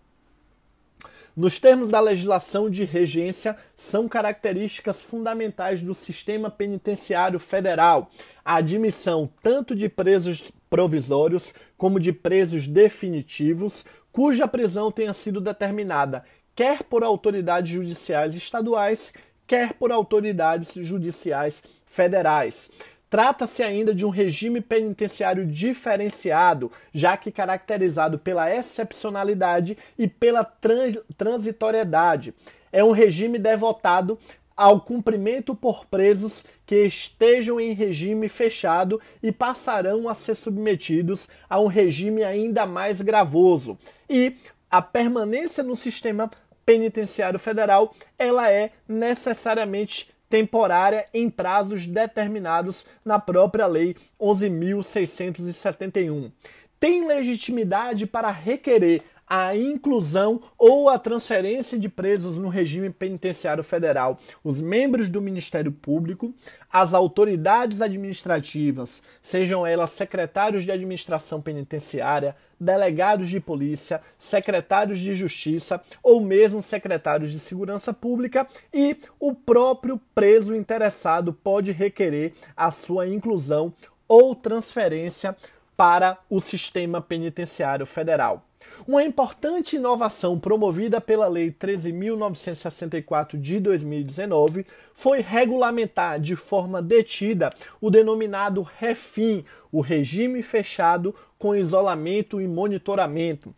Nos 1.39 1.61
termos 1.61 1.89
da 1.89 2.01
legislação 2.01 2.69
de 2.69 2.83
regência, 2.85 3.57
são 3.77 4.09
características 4.09 5.01
fundamentais 5.01 5.81
do 5.81 5.95
sistema 5.95 6.51
penitenciário 6.51 7.39
federal 7.39 8.11
a 8.45 8.57
admissão 8.57 9.31
tanto 9.41 9.73
de 9.77 9.89
presos 9.89 10.51
provisórios 10.69 11.55
como 11.77 12.01
de 12.01 12.13
presos 12.13 12.67
definitivos, 12.67 13.85
cuja 14.11 14.49
prisão 14.49 14.91
tenha 14.91 15.13
sido 15.13 15.41
determinada 15.41 16.25
quer 16.57 16.83
por 16.83 17.05
autoridades 17.05 17.71
judiciais 17.71 18.35
estaduais, 18.35 19.13
quer 19.47 19.75
por 19.75 19.93
autoridades 19.93 20.73
judiciais 20.75 21.63
federais. 21.87 22.69
Trata-se 23.11 23.63
ainda 23.63 23.95
de 23.95 24.05
um 24.05 24.11
regime 24.11 24.61
penitenciário 24.61 25.47
diferenciado, 25.47 26.71
já 26.93 27.17
que 27.17 27.33
caracterizado 27.33 28.19
pela 28.19 28.55
excepcionalidade 28.55 29.79
e 29.99 30.07
pela 30.07 30.45
trans 30.45 30.99
transitoriedade. 31.17 32.35
É 32.71 32.85
um 32.85 32.93
regime 32.93 33.39
devotado 33.39 34.19
ao 34.55 34.81
cumprimento 34.81 35.55
por 35.55 35.87
presos 35.87 36.45
que 36.67 36.85
estejam 36.85 37.61
em 37.61 37.73
regime 37.73 38.29
fechado 38.29 39.01
e 39.23 39.31
passarão 39.31 40.09
a 40.09 40.15
ser 40.15 40.35
submetidos 40.35 41.29
a 41.49 41.61
um 41.61 41.67
regime 41.67 42.25
ainda 42.25 42.67
mais 42.67 43.01
gravoso. 43.01 43.79
E 44.11 44.35
a 44.71 44.83
permanência 44.83 45.63
no 45.63 45.77
sistema 45.77 46.29
penitenciário 46.67 47.39
federal, 47.39 47.95
ela 48.19 48.51
é 48.51 48.73
necessariamente 48.87 50.11
temporária 50.29 51.07
em 51.13 51.29
prazos 51.31 51.87
determinados 51.87 52.87
na 53.05 53.19
própria 53.19 53.67
Lei 53.67 53.97
11.671. 54.21 56.31
Tem 56.79 57.07
legitimidade 57.07 58.07
para 58.07 58.31
requerer 58.31 59.03
a 59.29 59.55
inclusão 59.55 60.41
ou 60.57 60.89
a 60.89 60.99
transferência 60.99 61.79
de 61.79 61.89
presos 61.89 62.39
no 62.39 62.49
regime 62.49 62.89
penitenciário 62.91 63.63
federal, 63.63 64.19
os 64.43 64.61
membros 64.61 65.11
do 65.11 65.21
Ministério 65.21 65.71
Público, 65.71 66.33
as 66.73 66.95
autoridades 66.95 67.83
administrativas, 67.83 69.03
sejam 69.21 69.67
elas 69.67 69.91
secretários 69.91 70.65
de 70.65 70.73
administração 70.73 71.41
penitenciária, 71.43 72.35
delegados 72.59 73.29
de 73.29 73.39
polícia, 73.39 74.01
secretários 74.19 74.99
de 74.99 75.15
justiça 75.15 75.81
ou 76.03 76.21
mesmo 76.21 76.63
secretários 76.63 77.31
de 77.31 77.39
segurança 77.39 77.93
pública, 77.93 78.47
e 78.73 78.97
o 79.21 79.35
próprio 79.35 80.01
preso 80.15 80.55
interessado 80.55 81.33
pode 81.33 81.71
requerer 81.73 82.33
a 82.57 82.71
sua 82.71 83.07
inclusão 83.07 83.73
ou 84.07 84.35
transferência 84.35 85.37
para 85.77 86.19
o 86.29 86.41
sistema 86.41 87.01
penitenciário 87.01 87.87
federal. 87.87 88.48
Uma 88.87 89.05
importante 89.05 89.77
inovação 89.77 90.39
promovida 90.39 91.01
pela 91.01 91.29
Lei 91.29 91.51
13.964 91.51 93.41
de 93.41 93.61
2019 93.61 94.67
foi 94.95 95.21
regulamentar 95.21 96.19
de 96.21 96.35
forma 96.35 96.81
detida 96.83 97.53
o 97.81 97.91
denominado 97.91 98.63
REFIM, 98.63 99.45
o 99.71 99.81
regime 99.81 100.43
fechado 100.43 101.15
com 101.39 101.55
isolamento 101.55 102.41
e 102.41 102.49
monitoramento. 102.49 103.55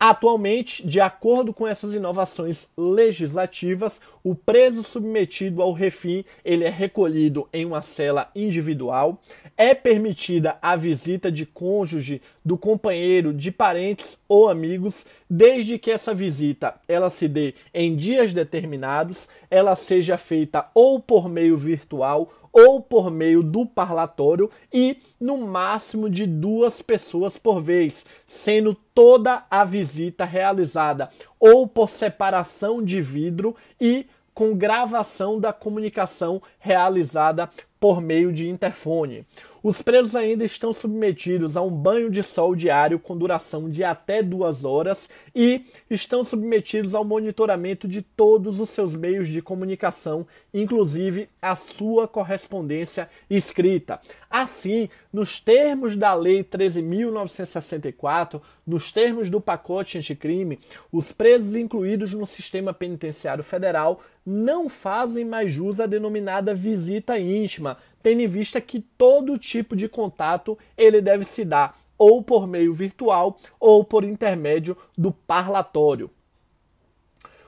Atualmente, 0.00 0.86
de 0.86 1.00
acordo 1.00 1.52
com 1.52 1.66
essas 1.66 1.92
inovações 1.92 2.68
legislativas, 2.76 4.00
o 4.22 4.32
preso 4.32 4.84
submetido 4.84 5.60
ao 5.60 5.72
refim 5.72 6.24
ele 6.44 6.62
é 6.62 6.68
recolhido 6.68 7.48
em 7.52 7.64
uma 7.64 7.82
cela 7.82 8.30
individual, 8.32 9.20
é 9.56 9.74
permitida 9.74 10.56
a 10.62 10.76
visita 10.76 11.32
de 11.32 11.44
cônjuge, 11.44 12.22
do 12.48 12.56
companheiro, 12.56 13.34
de 13.34 13.52
parentes 13.52 14.18
ou 14.26 14.48
amigos, 14.48 15.04
desde 15.28 15.78
que 15.78 15.90
essa 15.90 16.14
visita 16.14 16.76
ela 16.88 17.10
se 17.10 17.28
dê 17.28 17.54
em 17.74 17.94
dias 17.94 18.32
determinados, 18.32 19.28
ela 19.50 19.76
seja 19.76 20.16
feita 20.16 20.66
ou 20.74 20.98
por 20.98 21.28
meio 21.28 21.58
virtual 21.58 22.32
ou 22.50 22.80
por 22.80 23.10
meio 23.10 23.42
do 23.42 23.66
parlatório 23.66 24.50
e 24.72 24.96
no 25.20 25.36
máximo 25.36 26.08
de 26.08 26.26
duas 26.26 26.80
pessoas 26.80 27.36
por 27.36 27.60
vez, 27.60 28.06
sendo 28.26 28.74
toda 28.94 29.44
a 29.50 29.62
visita 29.62 30.24
realizada 30.24 31.10
ou 31.38 31.68
por 31.68 31.90
separação 31.90 32.82
de 32.82 33.02
vidro 33.02 33.54
e 33.78 34.06
com 34.32 34.56
gravação 34.56 35.38
da 35.38 35.52
comunicação 35.52 36.40
realizada 36.58 37.50
por 37.78 38.00
meio 38.00 38.32
de 38.32 38.48
interfone. 38.48 39.26
Os 39.62 39.82
presos 39.82 40.14
ainda 40.14 40.44
estão 40.44 40.72
submetidos 40.72 41.56
a 41.56 41.62
um 41.62 41.70
banho 41.70 42.10
de 42.10 42.22
sol 42.22 42.54
diário 42.54 42.98
com 42.98 43.16
duração 43.16 43.68
de 43.68 43.82
até 43.82 44.22
duas 44.22 44.64
horas 44.64 45.10
e 45.34 45.64
estão 45.90 46.22
submetidos 46.22 46.94
ao 46.94 47.04
monitoramento 47.04 47.88
de 47.88 48.00
todos 48.00 48.60
os 48.60 48.70
seus 48.70 48.94
meios 48.94 49.28
de 49.28 49.42
comunicação, 49.42 50.26
inclusive 50.54 51.28
a 51.42 51.56
sua 51.56 52.06
correspondência 52.06 53.08
escrita. 53.28 54.00
Assim, 54.30 54.88
nos 55.12 55.40
termos 55.40 55.96
da 55.96 56.14
Lei 56.14 56.44
13.964, 56.44 58.40
nos 58.66 58.92
termos 58.92 59.28
do 59.28 59.40
pacote 59.40 59.98
anticrime, 59.98 60.60
os 60.92 61.10
presos 61.10 61.54
incluídos 61.54 62.12
no 62.14 62.26
sistema 62.26 62.72
penitenciário 62.72 63.42
federal 63.42 64.00
não 64.24 64.68
fazem 64.68 65.24
mais 65.24 65.50
jus 65.50 65.80
à 65.80 65.86
denominada 65.86 66.54
visita 66.54 67.18
íntima 67.18 67.78
tendo 68.08 68.22
em 68.22 68.26
vista 68.26 68.58
que 68.58 68.80
todo 68.80 69.38
tipo 69.38 69.76
de 69.76 69.86
contato 69.86 70.58
ele 70.78 71.02
deve 71.02 71.26
se 71.26 71.44
dar 71.44 71.78
ou 71.98 72.22
por 72.22 72.46
meio 72.46 72.72
virtual 72.72 73.38
ou 73.60 73.84
por 73.84 74.02
intermédio 74.02 74.74
do 74.96 75.12
parlatório. 75.12 76.10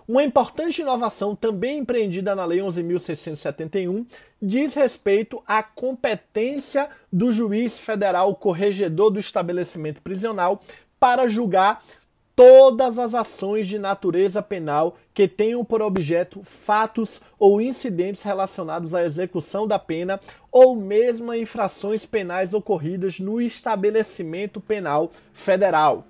Uma 0.07 0.22
importante 0.22 0.82
inovação 0.82 1.35
também 1.35 1.78
empreendida 1.78 2.35
na 2.35 2.45
Lei 2.45 2.59
11.671 2.59 4.05
diz 4.43 4.74
respeito 4.74 5.43
à 5.47 5.62
competência 5.62 6.91
do 7.11 7.32
juiz 7.32 7.78
federal 7.78 8.35
corregedor 8.35 9.11
do 9.11 9.20
estabelecimento 9.20 10.03
prisional 10.03 10.61
para 10.99 11.26
julgar 11.26 11.82
todas 12.35 12.99
as 12.99 13.14
ações 13.14 13.68
de 13.68 13.78
natureza 13.78 14.43
penal 14.43 14.97
que 15.12 15.28
tenham 15.28 15.64
por 15.64 15.83
objeto 15.83 16.43
fatos 16.43 17.20
ou 17.39 17.61
incidentes 17.61 18.22
relacionados 18.22 18.95
à 18.95 19.05
execução 19.05 19.66
da 19.66 19.78
pena 19.78 20.20
ou 20.51 20.74
mesmo 20.74 21.31
a 21.31 21.39
infrações 21.39 22.07
penais 22.07 22.53
ocorridas 22.53 23.20
no 23.20 23.41
estabelecimento 23.41 24.61
penal 24.61 25.11
federal. 25.33 26.07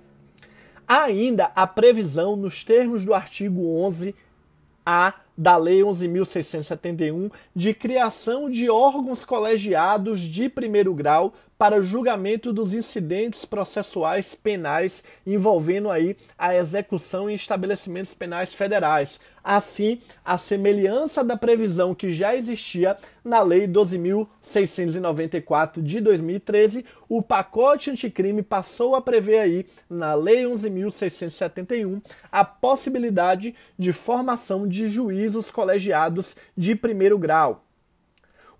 Há 0.87 1.03
ainda 1.03 1.51
a 1.55 1.65
previsão 1.65 2.35
nos 2.35 2.63
termos 2.63 3.05
do 3.05 3.13
artigo 3.13 3.61
11A 3.61 5.13
da 5.37 5.57
Lei 5.57 5.79
11.671 5.81 7.31
de 7.55 7.73
criação 7.73 8.49
de 8.49 8.69
órgãos 8.69 9.25
colegiados 9.25 10.19
de 10.19 10.49
primeiro 10.49 10.93
grau 10.93 11.33
para 11.61 11.83
julgamento 11.83 12.51
dos 12.51 12.73
incidentes 12.73 13.45
processuais 13.45 14.33
penais 14.33 15.03
envolvendo 15.23 15.91
aí 15.91 16.17
a 16.35 16.55
execução 16.55 17.29
em 17.29 17.35
estabelecimentos 17.35 18.15
penais 18.15 18.51
federais. 18.51 19.19
Assim, 19.43 19.99
a 20.25 20.39
semelhança 20.39 21.23
da 21.23 21.37
previsão 21.37 21.93
que 21.93 22.11
já 22.11 22.35
existia 22.35 22.97
na 23.23 23.43
Lei 23.43 23.67
12.694 23.67 25.83
de 25.83 26.01
2013, 26.01 26.83
o 27.07 27.21
pacote 27.21 27.91
anticrime 27.91 28.41
passou 28.41 28.95
a 28.95 29.01
prever 29.01 29.37
aí, 29.37 29.67
na 29.87 30.15
Lei 30.15 30.45
11.671, 30.45 32.01
a 32.31 32.43
possibilidade 32.43 33.53
de 33.77 33.93
formação 33.93 34.67
de 34.67 34.89
juízos 34.89 35.51
colegiados 35.51 36.35
de 36.57 36.73
primeiro 36.73 37.19
grau. 37.19 37.65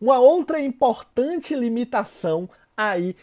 Uma 0.02 0.18
outra 0.18 0.60
importante 0.60 1.54
limitação 1.54 2.49
aí 2.89 3.15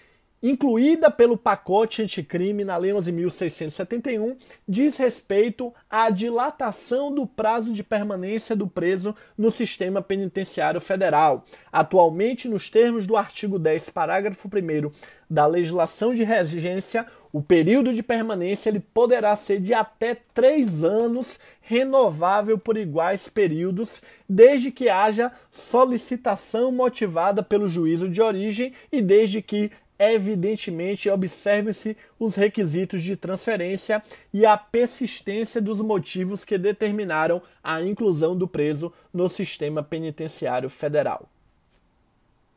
incluída 0.42 1.10
pelo 1.10 1.36
pacote 1.36 2.02
anticrime 2.02 2.64
na 2.64 2.76
Lei 2.76 2.92
11.671, 2.92 4.36
diz 4.66 4.96
respeito 4.96 5.74
à 5.90 6.10
dilatação 6.10 7.12
do 7.12 7.26
prazo 7.26 7.72
de 7.72 7.82
permanência 7.82 8.54
do 8.54 8.66
preso 8.66 9.14
no 9.36 9.50
sistema 9.50 10.00
penitenciário 10.00 10.80
federal. 10.80 11.44
Atualmente, 11.72 12.48
nos 12.48 12.70
termos 12.70 13.06
do 13.06 13.16
artigo 13.16 13.58
10, 13.58 13.90
parágrafo 13.90 14.48
1 14.48 14.90
da 15.28 15.46
legislação 15.46 16.14
de 16.14 16.22
regência, 16.22 17.06
o 17.32 17.42
período 17.42 17.92
de 17.92 18.02
permanência 18.02 18.68
ele 18.68 18.80
poderá 18.80 19.34
ser 19.36 19.60
de 19.60 19.74
até 19.74 20.16
três 20.32 20.82
anos, 20.82 21.38
renovável 21.60 22.58
por 22.58 22.76
iguais 22.76 23.28
períodos, 23.28 24.02
desde 24.28 24.70
que 24.70 24.88
haja 24.88 25.32
solicitação 25.50 26.72
motivada 26.72 27.42
pelo 27.42 27.68
juízo 27.68 28.08
de 28.08 28.22
origem 28.22 28.72
e 28.90 29.02
desde 29.02 29.42
que 29.42 29.70
evidentemente 29.98 31.10
observem-se 31.10 31.96
os 32.18 32.36
requisitos 32.36 33.02
de 33.02 33.16
transferência 33.16 34.02
e 34.32 34.46
a 34.46 34.56
persistência 34.56 35.60
dos 35.60 35.80
motivos 35.80 36.44
que 36.44 36.56
determinaram 36.56 37.42
a 37.62 37.82
inclusão 37.82 38.36
do 38.36 38.46
preso 38.46 38.92
no 39.12 39.28
sistema 39.28 39.82
penitenciário 39.82 40.70
federal. 40.70 41.28